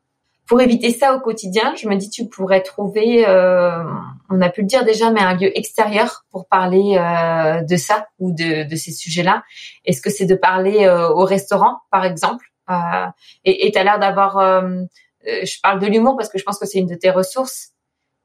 [0.47, 3.83] pour éviter ça au quotidien, je me dis tu pourrais trouver, euh,
[4.31, 8.07] on a pu le dire déjà, mais un lieu extérieur pour parler euh, de ça
[8.21, 9.43] ou de, de ces sujets-là.
[9.85, 13.07] Est-ce que c'est de parler euh, au restaurant, par exemple euh,
[13.45, 14.85] Et tu as l'air d'avoir, euh,
[15.25, 17.71] je parle de l'humour parce que je pense que c'est une de tes ressources,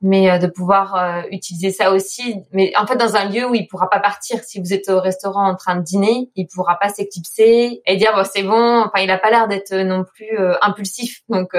[0.03, 2.35] mais de pouvoir utiliser ça aussi.
[2.51, 4.43] Mais en fait, dans un lieu où il pourra pas partir.
[4.43, 8.11] Si vous êtes au restaurant en train de dîner, il pourra pas s'éclipser et dire
[8.15, 8.81] bon, c'est bon.
[8.81, 11.55] Enfin, il a pas l'air d'être non plus impulsif, donc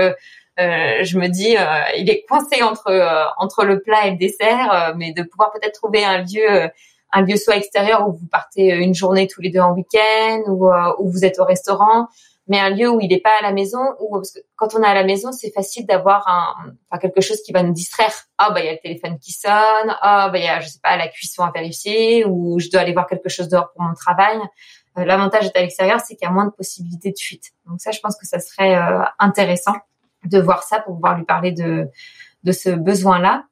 [0.61, 4.17] euh, je me dis, euh, il est coincé entre euh, entre le plat et le
[4.17, 6.71] dessert, mais de pouvoir peut-être trouver un lieu
[7.15, 10.71] un lieu soit extérieur où vous partez une journée tous les deux en week-end ou
[10.99, 12.09] où vous êtes au restaurant,
[12.49, 14.83] mais un lieu où il n'est pas à la maison ou parce que quand on
[14.83, 18.13] est à la maison, c'est facile d'avoir un enfin, quelque chose qui va nous distraire.
[18.39, 20.69] Ah bah il y a le téléphone qui sonne, ah bah il y a je
[20.69, 23.83] sais pas la cuisson à vérifier ou je dois aller voir quelque chose dehors pour
[23.83, 24.39] mon travail.
[24.97, 27.53] L'avantage d'être à l'extérieur, c'est qu'il y a moins de possibilités de fuite.
[27.67, 28.77] Donc ça, je pense que ça serait
[29.19, 29.73] intéressant
[30.25, 31.89] de voir ça pour pouvoir lui parler de,
[32.45, 33.45] de ce besoin-là.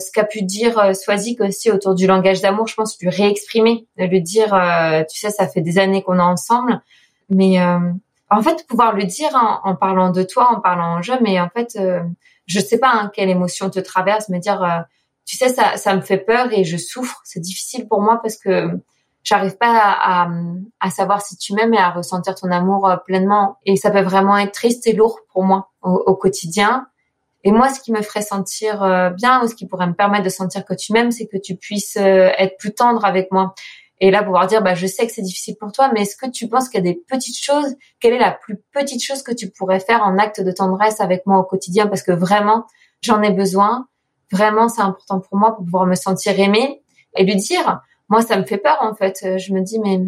[0.00, 3.86] Ce qu'a pu dire euh, Swazik aussi autour du langage d'amour, je pense lui réexprimer,
[3.96, 6.80] lui dire, euh, tu sais, ça fait des années qu'on est ensemble,
[7.30, 7.78] mais euh,
[8.30, 9.30] en fait pouvoir le dire
[9.64, 11.78] en, parlant de toi, en parlant en jeu, mais en fait,
[12.46, 14.84] je sais pas hein, quelle émotion te traverse, me dire,
[15.26, 18.38] tu sais, ça, ça me fait peur et je souffre, c'est difficile pour moi parce
[18.38, 18.70] que
[19.24, 20.28] j'arrive pas à,
[20.80, 23.58] à, savoir si tu m'aimes et à ressentir ton amour euh, pleinement.
[23.64, 26.86] Et ça peut vraiment être triste et lourd pour moi au, quotidien.
[27.44, 30.24] Et moi, ce qui me ferait sentir euh, bien ou ce qui pourrait me permettre
[30.24, 33.54] de sentir que tu m'aimes, c'est que tu puisses euh, être plus tendre avec moi.
[34.00, 36.28] Et là, pouvoir dire, bah, je sais que c'est difficile pour toi, mais est-ce que
[36.28, 39.32] tu penses qu'il y a des petites choses Quelle est la plus petite chose que
[39.32, 41.86] tu pourrais faire en acte de tendresse avec moi au quotidien?
[41.86, 42.66] Parce que vraiment,
[43.00, 43.86] j'en ai besoin.
[44.32, 46.82] Vraiment, c'est important pour moi pour pouvoir me sentir aimée
[47.16, 47.80] et lui dire,
[48.12, 49.38] moi, ça me fait peur en fait.
[49.38, 49.98] Je me dis, mais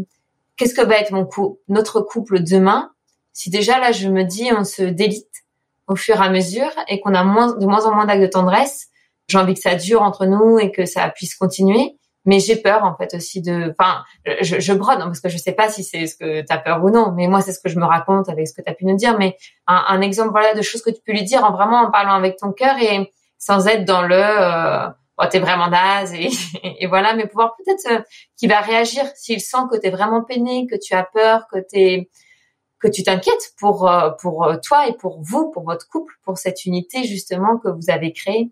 [0.57, 2.91] qu'est-ce que va être mon coup, notre couple demain
[3.33, 5.43] si déjà là, je me dis, on se délite
[5.89, 8.29] au fur et à mesure et qu'on a moins, de moins en moins d'actes de
[8.29, 8.89] tendresse.
[9.27, 11.97] J'ai envie que ça dure entre nous et que ça puisse continuer.
[12.27, 14.05] Mais j'ai peur en fait aussi de, enfin,
[14.41, 16.59] je, je brode hein, parce que je sais pas si c'est ce que tu as
[16.59, 17.13] peur ou non.
[17.17, 18.97] Mais moi, c'est ce que je me raconte avec ce que tu as pu nous
[18.97, 19.19] dire.
[19.19, 19.37] Mais
[19.67, 22.15] un, un, exemple voilà de choses que tu peux lui dire en vraiment en parlant
[22.15, 26.15] avec ton cœur et sans être dans le euh, oh, t'es vraiment naze
[26.63, 28.03] et, voilà, mais pouvoir peut-être euh,
[28.37, 32.09] qu'il va réagir s'il sent que t'es vraiment peiné, que tu as peur, que t'es
[32.81, 36.67] que tu t'inquiètes pour euh, pour toi et pour vous, pour votre couple, pour cette
[36.67, 38.51] unité justement que vous avez créée.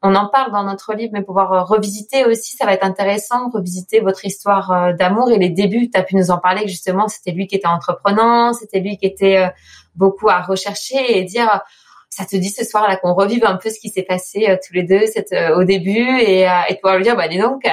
[0.00, 3.50] On en parle dans notre livre, mais pouvoir euh, revisiter aussi, ça va être intéressant,
[3.50, 5.90] revisiter votre histoire euh, d'amour et les débuts.
[5.90, 9.06] Tu as pu nous en parler justement, c'était lui qui était entreprenant, c'était lui qui
[9.06, 9.50] était
[9.96, 11.62] beaucoup à rechercher et dire
[12.10, 14.74] ça te dit ce soir là qu'on revive un peu ce qui s'est passé tous
[14.74, 17.64] les deux cette, au début et, et pouvoir lui dire bah dis donc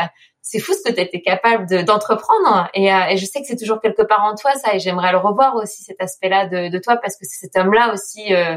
[0.45, 2.69] c'est fou ce que tu étais capable d'entreprendre.
[2.75, 5.11] et, euh, et, je sais que c'est toujours quelque part en toi ça, et j'aimerais
[5.11, 8.55] le revoir aussi cet aspect-là de, de, toi parce que c'est cet homme-là aussi euh,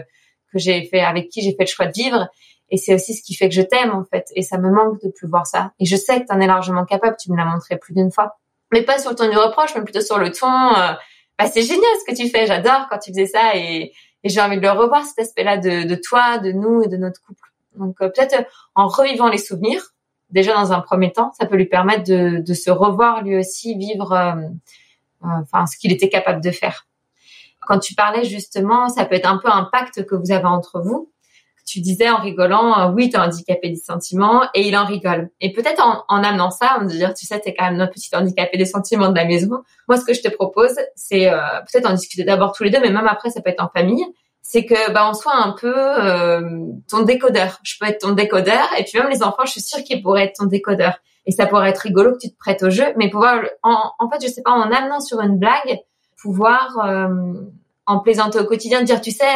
[0.53, 2.29] que j'ai fait, avec qui j'ai fait le choix de vivre.
[2.71, 4.27] Et c'est aussi ce qui fait que je t'aime en fait.
[4.35, 5.73] Et ça me manque de plus voir ça.
[5.81, 7.17] Et je sais que tu en es largement capable.
[7.19, 8.37] Tu me l'as montré plus d'une fois.
[8.71, 10.47] Mais pas sur le ton du reproche, mais plutôt sur le ton.
[10.47, 10.93] Euh,
[11.39, 12.45] bah c'est génial ce que tu fais.
[12.45, 13.57] J'adore quand tu faisais ça.
[13.57, 13.93] Et,
[14.25, 16.97] et j'ai envie de le revoir cet aspect-là de, de, toi, de nous et de
[16.97, 17.53] notre couple.
[17.77, 18.35] Donc peut-être
[18.75, 19.95] en revivant les souvenirs,
[20.31, 23.77] déjà dans un premier temps, ça peut lui permettre de, de se revoir lui aussi
[23.77, 24.35] vivre, euh,
[25.25, 26.87] euh, enfin ce qu'il était capable de faire.
[27.61, 30.81] Quand tu parlais justement, ça peut être un peu un pacte que vous avez entre
[30.81, 31.13] vous.
[31.69, 35.31] Tu disais en rigolant, euh, oui, t'es handicapé des sentiments, et il en rigole.
[35.41, 38.15] Et peut-être en, en, amenant ça, me dire, tu sais, t'es quand même notre petit
[38.15, 39.63] handicapé des sentiments de la maison.
[39.89, 41.31] Moi, ce que je te propose, c'est
[41.71, 44.05] peut-être en discuter d'abord tous les deux, mais même après, ça peut être en famille
[44.49, 46.41] c'est que bah on soit un peu euh,
[46.89, 47.59] ton décodeur.
[47.65, 50.25] Je peux être ton décodeur et puis même les enfants, je suis sûre qu'ils pourraient
[50.25, 50.95] être ton décodeur.
[51.27, 54.09] Et ça pourrait être rigolo que tu te prêtes au jeu, mais pouvoir en, en
[54.09, 55.79] fait, je sais pas, en amenant sur une blague,
[56.23, 57.35] pouvoir euh,
[57.85, 59.27] en plaisanter au quotidien, dire tu sais,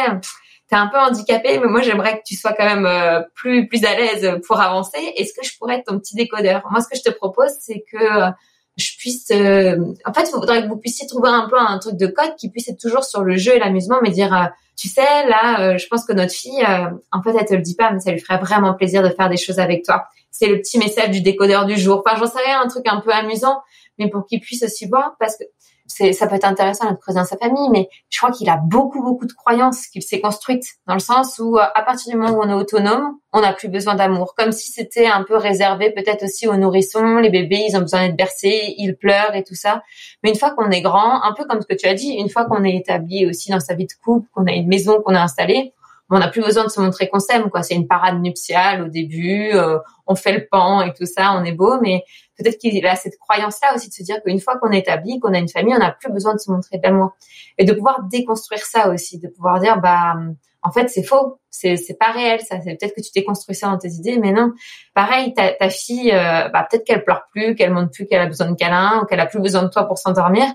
[0.73, 3.83] t'es un peu handicapé, mais moi j'aimerais que tu sois quand même euh, plus plus
[3.85, 4.99] à l'aise pour avancer.
[5.15, 6.63] Est-ce que je pourrais être ton petit décodeur?
[6.71, 8.31] Moi, ce que je te propose, c'est que
[8.77, 12.07] je puisse en fait il faudrait que vous puissiez trouver un peu un truc de
[12.07, 15.61] code qui puisse être toujours sur le jeu et l'amusement mais dire tu sais, là,
[15.61, 17.99] euh, je pense que notre fille, euh, en fait, elle te le dit pas, mais
[17.99, 20.05] ça lui ferait vraiment plaisir de faire des choses avec toi.
[20.31, 22.03] C'est le petit message du décodeur du jour.
[22.03, 23.61] Enfin, j'en sais rien, un truc un peu amusant,
[23.99, 25.43] mais pour qu'il puisse aussi voir, parce que
[25.85, 29.03] ça peut être intéressant de creuser dans sa famille, mais je crois qu'il a beaucoup,
[29.03, 32.37] beaucoup de croyances qu'il s'est construites dans le sens où, euh, à partir du moment
[32.37, 34.33] où on est autonome, on n'a plus besoin d'amour.
[34.35, 38.07] Comme si c'était un peu réservé peut-être aussi aux nourrissons, les bébés, ils ont besoin
[38.07, 39.83] d'être bercés, ils pleurent et tout ça.
[40.23, 42.29] Mais une fois qu'on est grand, un peu comme ce que tu as dit, une
[42.29, 45.15] fois qu'on est établi aussi dans sa vie de couple, qu'on a une maison qu'on
[45.15, 45.73] a installée,
[46.09, 47.63] on n'a plus besoin de se montrer qu'on s'aime, quoi.
[47.63, 51.43] C'est une parade nuptiale au début, euh, on fait le pan et tout ça, on
[51.43, 52.03] est beau, mais
[52.37, 55.33] peut-être qu'il a cette croyance-là aussi de se dire qu'une fois qu'on est établi, qu'on
[55.33, 57.11] a une famille, on n'a plus besoin de se montrer de l'amour.
[57.57, 60.15] Et de pouvoir déconstruire ça aussi, de pouvoir dire, bah,
[60.63, 62.59] en fait, c'est faux, c'est c'est pas réel, ça.
[62.63, 64.53] C'est peut-être que tu t'es construit ça dans tes idées, mais non.
[64.93, 68.27] Pareil, ta, ta fille, euh, bah, peut-être qu'elle pleure plus, qu'elle monte plus, qu'elle a
[68.27, 70.45] besoin de câlin, ou qu'elle a plus besoin de toi pour s'endormir,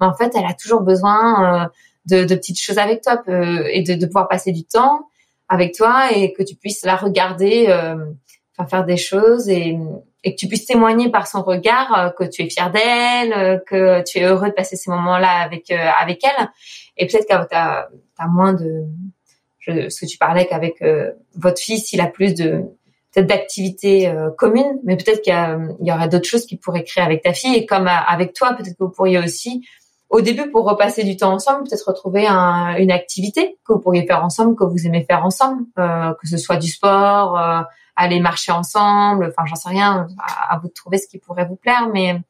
[0.00, 1.68] mais en fait, elle a toujours besoin euh,
[2.06, 5.08] de, de, petites choses avec toi et de, de, pouvoir passer du temps
[5.48, 7.96] avec toi et que tu puisses la regarder, euh,
[8.68, 9.78] faire des choses et,
[10.24, 13.58] et, que tu puisses témoigner par son regard euh, que tu es fier d'elle, euh,
[13.66, 16.48] que tu es heureux de passer ces moments-là avec euh, avec elle.
[16.96, 17.88] Et peut-être que tu as,
[18.28, 18.84] moins de
[19.60, 20.82] je, ce que tu parlais qu'avec
[21.36, 22.64] votre fils, il a plus de
[23.12, 27.22] peut-être d'activités communes, mais peut-être qu'il y, y, aurait d'autres choses qu'il pourrait créer avec
[27.22, 29.62] ta fille et comme avec toi, peut-être que vous pourriez aussi
[30.10, 34.06] au début pour repasser du temps ensemble, peut-être retrouver un, une activité que vous pourriez
[34.06, 37.60] faire ensemble, que vous aimez faire ensemble, euh, que ce soit du sport, euh,
[37.98, 41.56] aller marcher ensemble, enfin j'en sais rien, à, vous de trouver ce qui pourrait vous
[41.56, 42.20] plaire, mais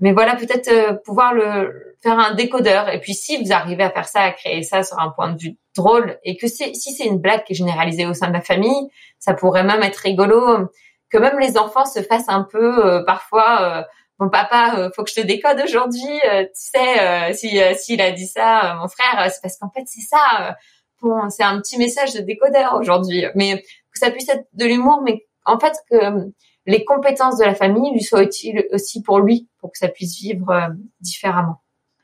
[0.00, 2.88] mais voilà peut-être euh, pouvoir le faire un décodeur.
[2.88, 5.40] Et puis si vous arrivez à faire ça, à créer ça sur un point de
[5.40, 8.40] vue drôle, et que si c'est une blague qui est généralisée au sein de la
[8.40, 10.68] famille, ça pourrait même être rigolo,
[11.10, 13.86] que même les enfants se fassent un peu euh, parfois
[14.18, 16.20] mon papa, euh, faut que je te décode aujourd'hui.
[16.30, 19.84] Euh, tu sais, euh, si s'il a dit ça, mon frère, c'est parce qu'en fait
[19.86, 20.56] c'est ça.
[21.02, 23.62] bon, c'est un petit message de décodeur aujourd'hui, mais
[23.94, 26.30] que ça puisse être de l'humour, mais en fait que
[26.66, 30.18] les compétences de la famille lui soient utiles aussi pour lui, pour que ça puisse
[30.18, 31.62] vivre différemment.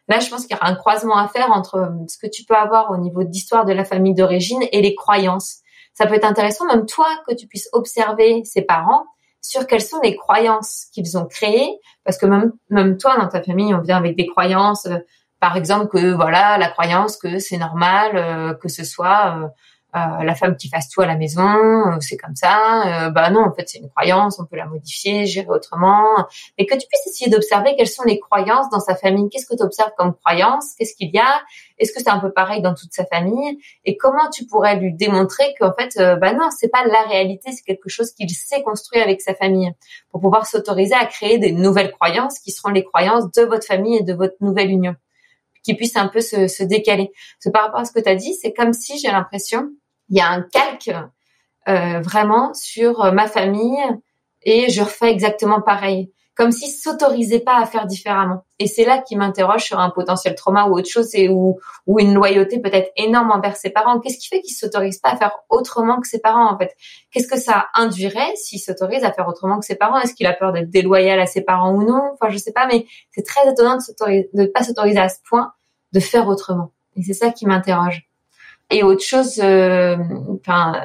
[0.08, 2.56] Là, je pense qu'il y aura un croisement à faire entre ce que tu peux
[2.56, 5.60] avoir au niveau d'histoire de la famille d'origine et les croyances.
[5.94, 9.04] Ça peut être intéressant, même toi, que tu puisses observer ses parents
[9.40, 13.42] sur quelles sont les croyances qu'ils ont créées, parce que même, même toi, dans ta
[13.42, 14.98] famille, on vient avec des croyances, euh,
[15.38, 19.50] par exemple que voilà, la croyance que c'est normal euh, que ce soit
[19.94, 23.06] euh, euh, la femme qui fasse tout à la maison, euh, c'est comme ça.
[23.06, 26.04] Euh, bah non, en fait, c'est une croyance, on peut la modifier, gérer autrement.
[26.58, 29.28] Mais que tu puisses essayer d'observer quelles sont les croyances dans sa famille.
[29.30, 30.74] Qu'est-ce que tu observes comme croyance?
[30.78, 31.42] Qu'est-ce qu'il y a?
[31.78, 33.58] Est-ce que c'est un peu pareil dans toute sa famille?
[33.84, 37.64] Et comment tu pourrais lui démontrer qu'en fait, bah non, c'est pas la réalité, c'est
[37.64, 39.72] quelque chose qu'il sait construire avec sa famille
[40.10, 43.96] pour pouvoir s'autoriser à créer des nouvelles croyances qui seront les croyances de votre famille
[43.96, 44.94] et de votre nouvelle union
[45.62, 47.12] qui puissent un peu se, se décaler.
[47.42, 49.68] Parce par rapport à ce que tu as dit, c'est comme si j'ai l'impression
[50.10, 50.90] il y a un calque
[51.68, 53.80] euh, vraiment sur euh, ma famille
[54.42, 58.44] et je refais exactement pareil, comme s'ils s'autorisaient pas à faire différemment.
[58.58, 61.60] Et c'est là qui m'interroge sur un potentiel trauma ou autre chose, ou
[62.00, 64.00] une loyauté peut-être énorme envers ses parents.
[64.00, 66.74] Qu'est-ce qui fait qu'ils s'autorisent pas à faire autrement que ses parents en fait?
[67.12, 69.98] Qu'est-ce que ça induirait s'il s'autorise à faire autrement que ses parents?
[69.98, 72.14] Est-ce qu'il a peur d'être déloyal à ses parents ou non?
[72.14, 75.52] Enfin, je sais pas, mais c'est très étonnant de ne pas s'autoriser à ce point
[75.92, 76.72] de faire autrement.
[76.96, 78.09] Et c'est ça qui m'interroge.
[78.72, 79.96] Et autre chose, euh,
[80.40, 80.80] enfin,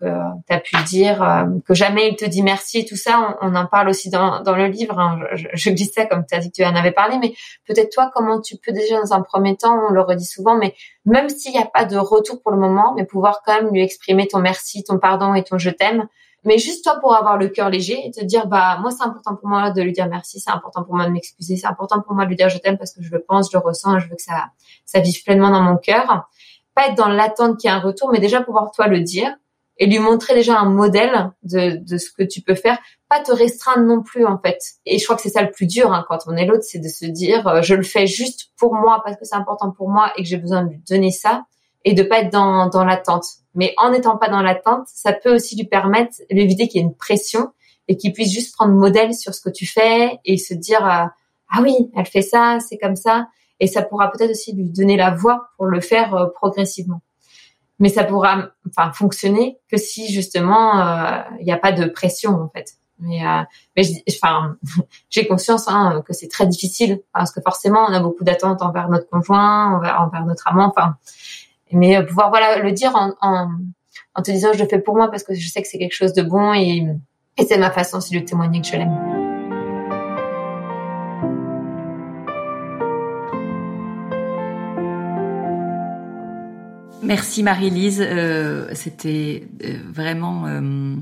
[0.00, 0.06] que
[0.48, 3.66] tu as pu dire, euh, que jamais il te dit merci, tout ça, on, en
[3.66, 4.98] parle aussi dans, dans le livre.
[4.98, 5.20] Hein.
[5.34, 7.34] Je, je, dis ça comme tu as dit que tu en avais parlé, mais
[7.66, 10.74] peut-être toi, comment tu peux déjà dans un premier temps, on le redit souvent, mais
[11.04, 13.82] même s'il n'y a pas de retour pour le moment, mais pouvoir quand même lui
[13.82, 16.08] exprimer ton merci, ton pardon et ton je t'aime,
[16.44, 19.36] mais juste toi pour avoir le cœur léger et te dire bah moi c'est important
[19.36, 22.14] pour moi de lui dire merci, c'est important pour moi de m'excuser, c'est important pour
[22.14, 24.08] moi de lui dire je t'aime parce que je le pense, je le ressens, je
[24.08, 24.46] veux que ça
[24.86, 26.28] ça vive pleinement dans mon cœur
[26.78, 29.34] pas être dans l'attente qu'il y ait un retour, mais déjà pouvoir toi le dire
[29.78, 33.32] et lui montrer déjà un modèle de, de ce que tu peux faire, pas te
[33.32, 34.58] restreindre non plus en fait.
[34.86, 36.78] Et je crois que c'est ça le plus dur hein, quand on est l'autre, c'est
[36.78, 39.88] de se dire euh, je le fais juste pour moi parce que c'est important pour
[39.88, 41.46] moi et que j'ai besoin de lui donner ça
[41.84, 43.24] et de pas être dans, dans l'attente.
[43.56, 46.84] Mais en n'étant pas dans l'attente, ça peut aussi lui permettre, lui éviter qu'il y
[46.84, 47.50] ait une pression
[47.88, 51.06] et qu'il puisse juste prendre modèle sur ce que tu fais et se dire euh,
[51.50, 53.26] ah oui, elle fait ça, c'est comme ça
[53.60, 57.00] et ça pourra peut-être aussi lui donner la voie pour le faire euh, progressivement.
[57.78, 62.32] Mais ça pourra enfin fonctionner que si justement euh, il n'y a pas de pression
[62.32, 62.74] en fait.
[63.00, 63.42] Mais, euh,
[63.76, 64.56] mais enfin,
[65.10, 68.88] j'ai conscience hein, que c'est très difficile parce que forcément on a beaucoup d'attentes envers
[68.88, 70.72] notre conjoint, envers, envers notre amant.
[70.76, 70.96] Enfin,
[71.70, 73.50] mais pouvoir voilà le dire en, en,
[74.14, 75.94] en te disant je le fais pour moi parce que je sais que c'est quelque
[75.94, 76.84] chose de bon et,
[77.36, 79.27] et c'est ma façon aussi de témoigner que je l'aime.
[87.08, 90.94] Merci Marie-Lise, euh, c'était euh, vraiment euh,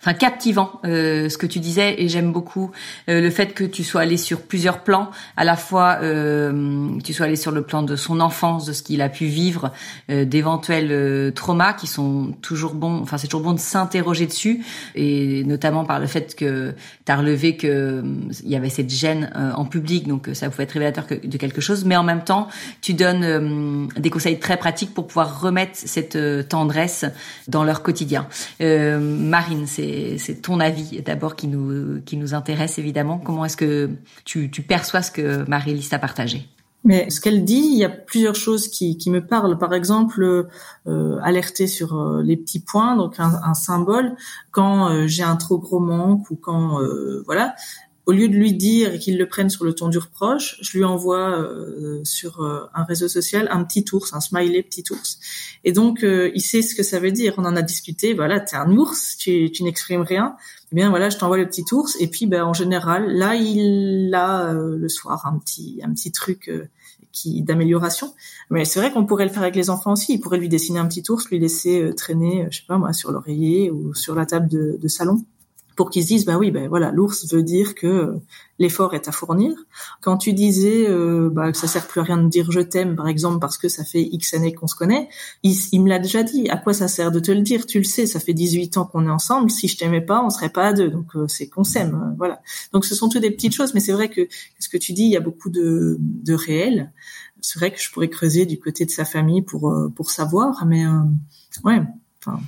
[0.00, 2.72] enfin captivant euh, ce que tu disais et j'aime beaucoup
[3.08, 7.12] euh, le fait que tu sois allé sur plusieurs plans, à la fois euh, tu
[7.12, 9.70] sois allé sur le plan de son enfance, de ce qu'il a pu vivre,
[10.08, 14.64] d'éventuels traumas qui sont toujours bons, enfin c'est toujours bon de s'interroger dessus
[14.96, 16.74] et notamment par le fait que
[17.06, 18.02] tu as relevé que
[18.42, 21.84] il y avait cette gêne en public donc ça pouvait être révélateur de quelque chose.
[21.84, 22.48] Mais en même temps
[22.80, 27.04] tu donnes des conseils très pratiques pour pouvoir remettre cette tendresse
[27.48, 28.26] dans leur quotidien.
[28.60, 33.18] Marine, c'est ton avis d'abord qui nous, qui nous intéresse évidemment.
[33.18, 33.90] Comment est-ce que
[34.24, 36.48] tu, perçois ce que Marie-Lise a partagé?
[36.84, 39.56] Mais ce qu'elle dit, il y a plusieurs choses qui, qui me parlent.
[39.56, 40.48] Par exemple,
[40.86, 44.16] euh, alerter sur euh, les petits points, donc un, symbole.
[44.50, 47.54] Quand euh, j'ai un trop gros manque ou quand euh, voilà,
[48.06, 50.84] au lieu de lui dire qu'il le prenne sur le ton du reproche, je lui
[50.84, 55.20] envoie euh, sur euh, un réseau social un petit ours, un smiley petit ours.
[55.62, 57.34] Et donc, euh, il sait ce que ça veut dire.
[57.38, 58.12] On en a discuté.
[58.12, 60.34] Voilà, t'es un ours, tu, tu n'exprimes rien.
[60.72, 61.96] Eh bien, voilà, je t'envoie le petit ours.
[62.00, 66.50] Et puis, ben, en général, là, il a le soir un petit, un petit truc
[67.12, 68.14] qui d'amélioration.
[68.50, 70.14] Mais c'est vrai qu'on pourrait le faire avec les enfants aussi.
[70.14, 73.12] Il pourrait lui dessiner un petit ours, lui laisser traîner, je sais pas moi, sur
[73.12, 75.24] l'oreiller ou sur la table de, de salon
[75.76, 78.22] pour qu'ils se disent bah oui ben voilà l'ours veut dire que euh,
[78.62, 79.52] l'effort est à fournir.
[80.00, 82.96] Quand tu disais euh, bah, que ça sert plus à rien de dire je t'aime
[82.96, 85.08] par exemple parce que ça fait x années qu'on se connaît
[85.42, 86.48] il, me l'a déjà dit.
[86.48, 87.66] À quoi ça sert de te le dire?
[87.66, 89.50] Tu le sais ça fait 18 ans qu'on est ensemble.
[89.50, 90.88] Si je t'aimais pas on serait pas à deux.
[90.88, 92.40] Donc euh, c'est qu'on s'aime euh, voilà.
[92.72, 95.04] Donc ce sont toutes des petites choses mais c'est vrai que ce que tu dis
[95.04, 96.92] il y a beaucoup de, de réel.
[97.40, 100.84] C'est vrai que je pourrais creuser du côté de sa famille pour pour savoir mais
[101.64, 101.82] ouais
[102.20, 102.38] enfin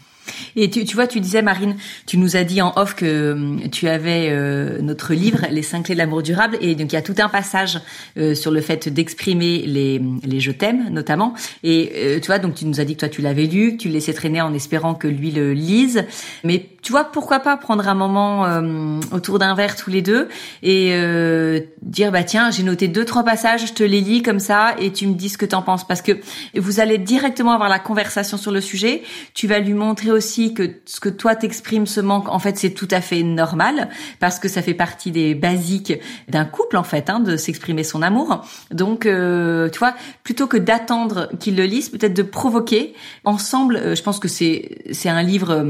[0.56, 1.76] et tu, tu vois, tu disais, Marine,
[2.06, 5.84] tu nous as dit en off que euh, tu avais euh, notre livre, Les cinq
[5.84, 7.80] clés de l'amour durable, et donc il y a tout un passage
[8.16, 11.34] euh, sur le fait d'exprimer les, les je t'aime, notamment.
[11.62, 13.88] Et tu vois, donc tu nous as dit que toi tu l'avais lu, que tu
[13.88, 16.04] le laissais traîner en espérant que lui le lise,
[16.42, 20.28] mais tu vois, pourquoi pas prendre un moment euh, autour d'un verre tous les deux
[20.62, 24.38] et euh, dire bah tiens, j'ai noté deux trois passages, je te les lis comme
[24.38, 26.12] ça et tu me dis ce que t'en penses parce que
[26.54, 29.02] vous allez directement avoir la conversation sur le sujet.
[29.32, 32.74] Tu vas lui montrer aussi que ce que toi t'exprimes ce manque, en fait, c'est
[32.74, 33.88] tout à fait normal
[34.20, 35.94] parce que ça fait partie des basiques
[36.28, 38.44] d'un couple en fait, hein, de s'exprimer son amour.
[38.70, 42.92] Donc, euh, tu vois, plutôt que d'attendre qu'il le lise, peut-être de provoquer
[43.24, 43.96] ensemble.
[43.96, 45.64] je pense que c'est c'est un livre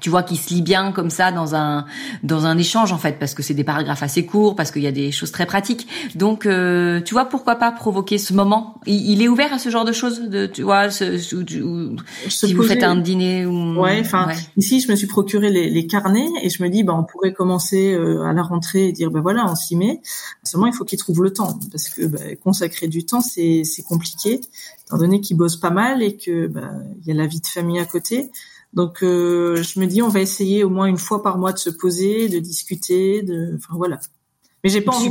[0.00, 1.84] tu vois, qui se lit bien comme ça dans un
[2.22, 4.86] dans un échange en fait, parce que c'est des paragraphes assez courts, parce qu'il y
[4.86, 5.86] a des choses très pratiques.
[6.14, 8.80] Donc, euh, tu vois, pourquoi pas provoquer ce moment?
[8.86, 12.82] Il, est ouvert à ce genre de choses, de, tu vois, ce, si vous faites
[12.82, 13.80] un dîner ou.
[13.80, 16.94] Ouais, enfin, ici, je me suis procuré les, les, carnets et je me dis, bah,
[16.96, 20.00] on pourrait commencer euh, à la rentrée et dire, ben voilà, on s'y met.
[20.42, 23.82] Seulement, il faut qu'il trouve le temps, parce que bah, consacrer du temps, c'est c'est
[23.82, 24.40] compliqué,
[24.86, 26.70] étant donné qu'il bosse pas mal et que bah,
[27.00, 28.30] il y a la vie de famille à côté.
[28.72, 31.58] Donc euh, je me dis on va essayer au moins une fois par mois de
[31.58, 33.98] se poser, de discuter, de enfin voilà.
[34.62, 35.10] Mais j'ai pas envie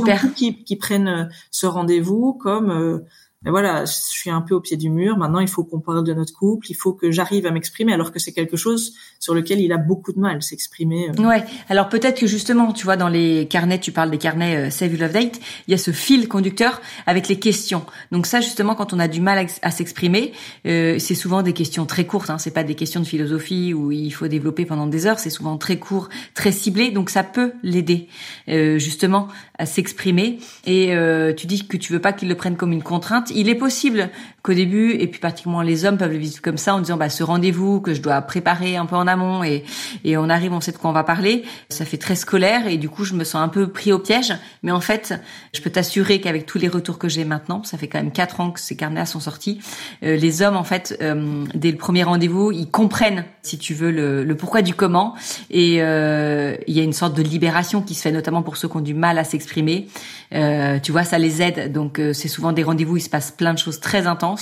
[0.64, 2.98] qu'ils prennent euh, ce rendez-vous comme euh,
[3.42, 5.16] ben voilà, je suis un peu au pied du mur.
[5.16, 6.66] Maintenant, il faut qu'on parle de notre couple.
[6.70, 9.76] Il faut que j'arrive à m'exprimer, alors que c'est quelque chose sur lequel il a
[9.76, 11.10] beaucoup de mal s'exprimer.
[11.10, 11.22] Euh.
[11.22, 11.44] Ouais.
[11.68, 14.92] Alors peut-être que justement, tu vois, dans les carnets, tu parles des carnets euh, Save
[14.92, 17.84] You Love Date, il y a ce fil conducteur avec les questions.
[18.10, 20.32] Donc ça, justement, quand on a du mal à, s'exprimer,
[20.66, 22.30] euh, c'est souvent des questions très courtes.
[22.30, 22.38] Hein.
[22.38, 25.20] C'est pas des questions de philosophie où il faut développer pendant des heures.
[25.20, 26.90] C'est souvent très court, très ciblé.
[26.90, 28.08] Donc ça peut l'aider
[28.48, 29.28] euh, justement
[29.58, 30.38] à s'exprimer.
[30.66, 33.48] Et euh, tu dis que tu veux pas qu'il le prenne comme une contrainte il
[33.48, 34.10] est possible
[34.48, 37.10] qu'au début, et puis pratiquement les hommes peuvent le vivre comme ça en disant bah
[37.10, 39.62] ce rendez-vous que je dois préparer un peu en amont et,
[40.04, 42.78] et on arrive, on sait de quoi on va parler, ça fait très scolaire et
[42.78, 44.32] du coup je me sens un peu pris au piège.
[44.62, 45.20] Mais en fait,
[45.52, 48.40] je peux t'assurer qu'avec tous les retours que j'ai maintenant, ça fait quand même quatre
[48.40, 49.60] ans que ces carnets sont sortis,
[50.02, 53.90] euh, les hommes en fait euh, dès le premier rendez-vous, ils comprennent si tu veux
[53.90, 55.14] le, le pourquoi du comment
[55.50, 58.68] et euh, il y a une sorte de libération qui se fait notamment pour ceux
[58.68, 59.88] qui ont du mal à s'exprimer.
[60.32, 61.70] tu vois, ça les aide.
[61.70, 64.37] Donc c'est souvent des rendez-vous, il se passe plein de choses très intenses.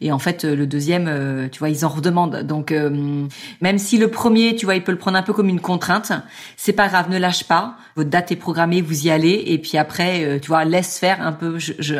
[0.00, 2.42] Et en fait, le deuxième, euh, tu vois, ils en redemandent.
[2.42, 3.26] Donc, euh,
[3.60, 6.12] même si le premier, tu vois, il peut le prendre un peu comme une contrainte,
[6.56, 7.76] c'est pas grave, ne lâche pas.
[7.96, 9.42] Votre date est programmée, vous y allez.
[9.46, 11.58] Et puis après, euh, tu vois, laisse faire un peu.
[11.58, 11.94] Je, je,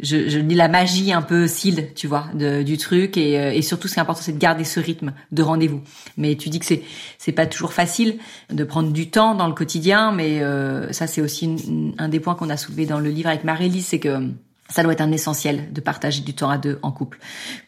[0.00, 3.16] je, je dis la magie un peu cile, tu vois, de, du truc.
[3.16, 5.82] Et, et surtout, ce qui est important, c'est de garder ce rythme de rendez-vous.
[6.16, 6.82] Mais tu dis que c'est
[7.18, 8.18] c'est pas toujours facile
[8.50, 10.42] de prendre du temps dans le quotidien, mais
[10.92, 13.98] ça, c'est aussi un des points qu'on a soulevé dans le livre avec Marie-Lise, c'est
[13.98, 14.30] que
[14.68, 17.18] ça doit être un essentiel de partager du temps à deux en couple,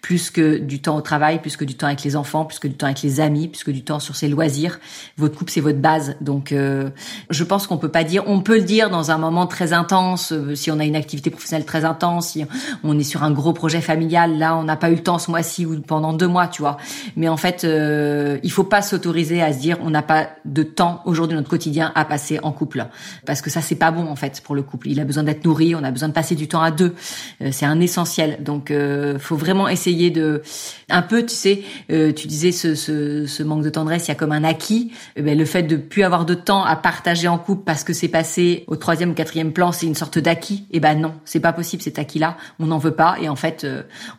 [0.00, 2.68] plus que du temps au travail, plus que du temps avec les enfants, plus que
[2.68, 4.80] du temps avec les amis, plus que du temps sur ses loisirs.
[5.16, 6.90] Votre couple c'est votre base, donc euh,
[7.30, 10.32] je pense qu'on peut pas dire, on peut le dire dans un moment très intense,
[10.32, 12.44] euh, si on a une activité professionnelle très intense, si
[12.82, 15.30] on est sur un gros projet familial, là on n'a pas eu le temps ce
[15.30, 16.78] mois-ci ou pendant deux mois, tu vois.
[17.16, 20.62] Mais en fait, euh, il faut pas s'autoriser à se dire on n'a pas de
[20.62, 22.86] temps aujourd'hui notre quotidien à passer en couple,
[23.24, 24.88] parce que ça c'est pas bon en fait pour le couple.
[24.88, 26.87] Il a besoin d'être nourri, on a besoin de passer du temps à deux
[27.42, 28.42] euh, c'est un essentiel.
[28.42, 30.42] Donc, euh, faut vraiment essayer de,
[30.88, 34.12] un peu, tu sais, euh, tu disais ce, ce, ce, manque de tendresse, il y
[34.12, 34.92] a comme un acquis.
[35.16, 37.92] Eh ben, le fait de plus avoir de temps à partager en couple parce que
[37.92, 40.66] c'est passé au troisième ou quatrième plan, c'est une sorte d'acquis.
[40.70, 42.36] Eh ben non, c'est pas possible cet acquis-là.
[42.58, 43.16] On n'en veut pas.
[43.20, 43.66] Et en fait,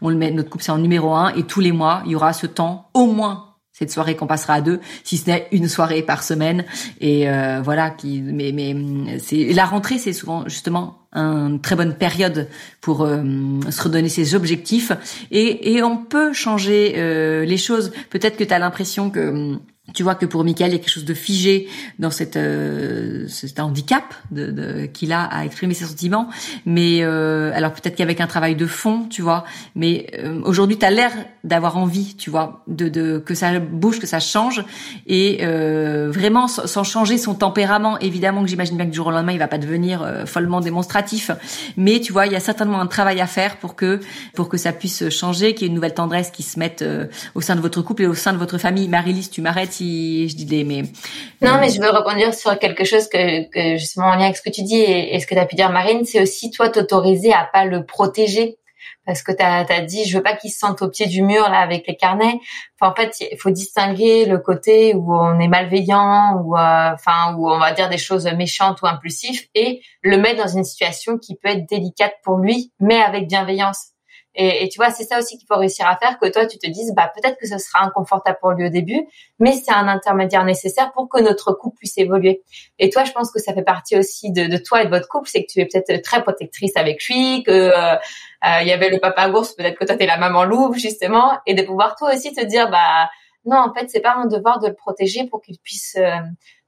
[0.02, 1.34] on le met, notre couple c'est en numéro un.
[1.36, 3.50] Et tous les mois, il y aura ce temps au moins
[3.80, 6.66] cette soirée qu'on passera à deux, si ce n'est une soirée par semaine.
[7.00, 8.76] Et euh, voilà, qui, mais, mais
[9.20, 12.48] c'est la rentrée, c'est souvent justement une très bonne période
[12.82, 13.22] pour euh,
[13.70, 14.92] se redonner ses objectifs.
[15.32, 17.92] Et, et on peut changer euh, les choses.
[18.10, 19.58] Peut-être que tu as l'impression que
[19.94, 21.68] tu vois que pour Michael, il y a quelque chose de figé
[21.98, 26.30] dans cette, euh, cet handicap de, de, qu'il a à exprimer ses sentiments.
[26.66, 29.46] Mais euh, alors peut-être qu'avec un travail de fond, tu vois.
[29.76, 31.12] Mais euh, aujourd'hui, tu as l'air
[31.44, 34.64] d'avoir envie, tu vois, de, de, que ça bouge, que ça change,
[35.08, 37.98] et euh, vraiment sans, changer son tempérament.
[38.00, 40.62] Évidemment que j'imagine bien que du jour au lendemain, il va pas devenir euh, follement
[40.62, 41.32] démonstratif.
[41.78, 44.00] Mais tu vois, il y a certainement un travail à faire pour que
[44.34, 47.08] pour que ça puisse changer, qu'il y ait une nouvelle tendresse qui se mette euh,
[47.36, 48.88] au sein de votre couple et au sein de votre famille.
[48.88, 50.84] Marie-Lise, tu m'arrêtes je dis des mais
[51.42, 54.42] non mais je veux rebondir sur quelque chose que, que justement en lien avec ce
[54.42, 57.34] que tu dis et, ce que tu as pu dire Marine c'est aussi toi t'autoriser
[57.34, 58.58] à pas le protéger.
[59.06, 61.42] Parce que tu as, dit je veux pas qu'il se sente au pied du mur
[61.50, 62.40] là avec les carnets.
[62.80, 67.36] Enfin, en fait il faut distinguer le côté où on est malveillant ou euh, enfin
[67.36, 71.18] où on va dire des choses méchantes ou impulsives et le mettre dans une situation
[71.18, 73.94] qui peut être délicate pour lui mais avec bienveillance
[74.42, 76.66] et, tu vois, c'est ça aussi qu'il faut réussir à faire, que toi, tu te
[76.66, 79.06] dises, bah, peut-être que ce sera inconfortable pour lui au début,
[79.38, 82.42] mais c'est un intermédiaire nécessaire pour que notre couple puisse évoluer.
[82.80, 85.10] Et toi, je pense que ça fait partie aussi de, de toi et de votre
[85.10, 88.72] couple, c'est que tu es peut-être très protectrice avec lui, que euh, euh, il y
[88.72, 91.98] avait le papa ours, peut-être que toi, t'es la maman louve, justement, et de pouvoir
[91.98, 93.10] toi aussi te dire, bah,
[93.44, 96.16] non, en fait, c'est pas mon devoir de le protéger pour qu'il puisse euh,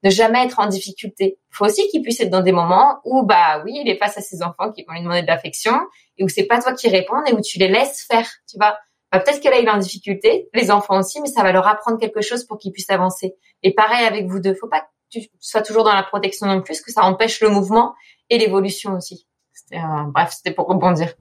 [0.03, 1.37] ne jamais être en difficulté.
[1.51, 4.17] Il faut aussi qu'il puisse être dans des moments où, bah oui, il est face
[4.17, 5.73] à ses enfants qui vont lui demander de l'affection
[6.17, 8.77] et où c'est pas toi qui réponds et où tu les laisses faire, tu vois.
[9.11, 11.67] Bah, peut-être que là, il est en difficulté, les enfants aussi, mais ça va leur
[11.67, 13.35] apprendre quelque chose pour qu'ils puissent avancer.
[13.61, 16.61] Et pareil avec vous deux, faut pas que tu sois toujours dans la protection non
[16.61, 17.93] plus, que ça empêche le mouvement
[18.29, 19.27] et l'évolution aussi.
[19.71, 21.13] C'était, bref, c'était pour rebondir.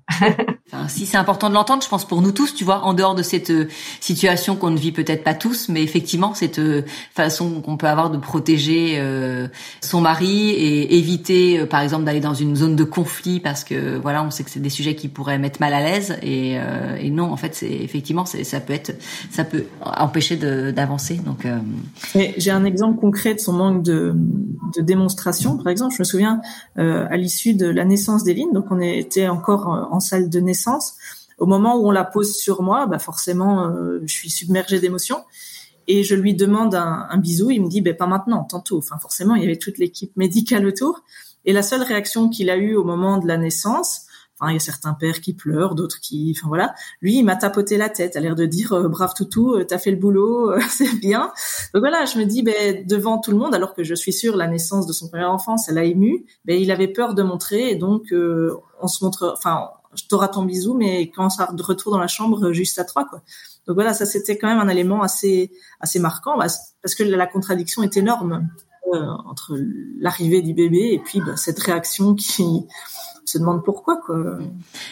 [0.88, 3.22] si c'est important de l'entendre, je pense pour nous tous, tu vois, en dehors de
[3.22, 3.68] cette euh,
[4.00, 6.82] situation qu'on ne vit peut-être pas tous, mais effectivement cette euh,
[7.14, 9.48] façon qu'on peut avoir de protéger euh,
[9.80, 14.24] son mari et éviter, par exemple, d'aller dans une zone de conflit parce que voilà,
[14.24, 16.56] on sait que c'est des sujets qui pourraient mettre mal à l'aise et,
[17.00, 18.96] et non, en fait, c'est effectivement, ça peut être,
[19.30, 21.16] ça peut empêcher d'avancer.
[21.16, 21.46] Donc,
[22.14, 24.14] j'ai un exemple concret de son manque de,
[24.76, 25.56] de démonstration.
[25.56, 26.40] Par exemple, je me souviens
[26.76, 30.94] à l'issue de la naissance donc on était encore en salle de naissance
[31.40, 35.24] au moment où on la pose sur moi, bah forcément, euh, je suis submergée d'émotions.
[35.88, 37.50] Et je lui demande un, bisou.
[37.50, 38.78] Il me dit, ben pas maintenant, tantôt.
[38.78, 41.02] Enfin, forcément, il y avait toute l'équipe médicale autour.
[41.46, 44.02] Et la seule réaction qu'il a eue au moment de la naissance,
[44.40, 46.74] enfin, il y a certains pères qui pleurent, d'autres qui, enfin voilà.
[47.02, 49.78] Lui, il m'a tapoté la tête, à l'air de dire, euh, brave toutou, euh, t'as
[49.78, 51.32] fait le boulot, c'est bien.
[51.74, 54.36] Donc voilà, je me dis, ben devant tout le monde, alors que je suis sûre
[54.36, 56.24] la naissance de son premier enfant, ça l'a ému.
[56.44, 58.12] Ben il avait peur de montrer, et donc
[58.80, 59.70] on se montre, enfin
[60.08, 63.04] t'auras ton bisou, mais quand on sera de retour dans la chambre, juste à trois,
[63.06, 63.22] quoi.
[63.66, 67.82] Donc voilà, ça c'était quand même un élément assez assez marquant, parce que la contradiction
[67.82, 68.69] est énorme euh,
[69.26, 69.56] entre
[69.98, 72.66] l'arrivée du bébé et puis bah, cette réaction qui
[73.24, 74.38] se demande pourquoi quoi.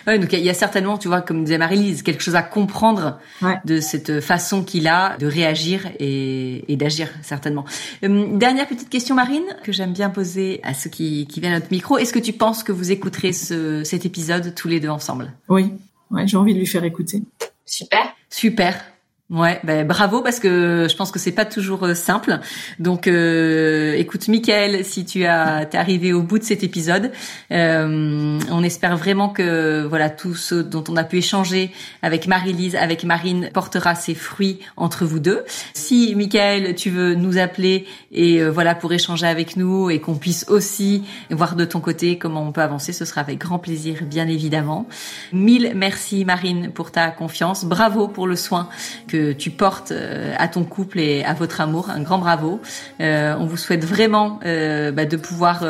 [0.07, 3.19] Ouais, donc il y a certainement, tu vois, comme disait Marie-Lise, quelque chose à comprendre
[3.65, 7.65] de cette façon qu'il a de réagir et, et d'agir certainement.
[8.05, 11.59] Euh, dernière petite question, Marine, que j'aime bien poser à ceux qui, qui viennent à
[11.59, 11.99] notre micro.
[11.99, 15.33] Est-ce que tu penses que vous écouterez ce, cet épisode tous les deux ensemble?
[15.49, 15.73] Oui,
[16.13, 17.23] ouais, j'ai envie de lui faire écouter.
[17.67, 18.15] Super.
[18.31, 18.85] Super.
[19.31, 22.39] Ouais, ben bravo parce que je pense que c'est pas toujours euh, simple.
[22.79, 27.13] Donc, euh, écoute, Michael, si tu as t'es arrivé au bout de cet épisode,
[27.53, 32.75] euh, on espère vraiment que voilà tout ce dont on a pu échanger avec Marie-Lise,
[32.75, 35.45] avec Marine, portera ses fruits entre vous deux.
[35.75, 40.47] Si Michael, tu veux nous appeler et voilà pour échanger avec nous et qu'on puisse
[40.49, 44.27] aussi voir de ton côté comment on peut avancer, ce sera avec grand plaisir, bien
[44.27, 44.89] évidemment.
[45.35, 48.71] Mille merci Marine pour ta confiance, bravo pour le soin
[49.07, 51.91] que tu portes euh, à ton couple et à votre amour.
[51.91, 52.61] Un grand bravo.
[53.01, 55.65] Euh, on vous souhaite vraiment euh, bah, de pouvoir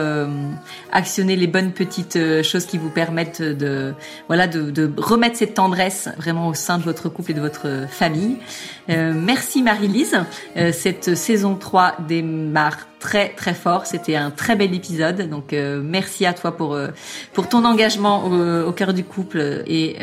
[0.92, 3.94] actionner les bonnes petites choses qui vous permettent de
[4.26, 7.86] voilà de, de, remettre cette tendresse vraiment au sein de votre couple et de votre
[7.88, 8.36] famille.
[8.88, 10.16] merci Marie-Lise.
[10.72, 13.86] cette saison 3 démarre très très fort.
[13.86, 15.28] C'était un très bel épisode.
[15.28, 16.78] Donc merci à toi pour
[17.32, 19.99] pour ton engagement au, cœur du couple et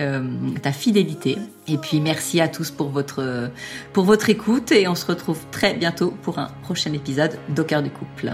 [0.62, 1.38] ta fidélité.
[1.68, 3.50] Et puis merci à tous pour votre
[3.94, 7.82] pour votre écoute et on se retrouve très bientôt pour un prochain épisode d'Au cœur
[7.82, 8.34] du couple.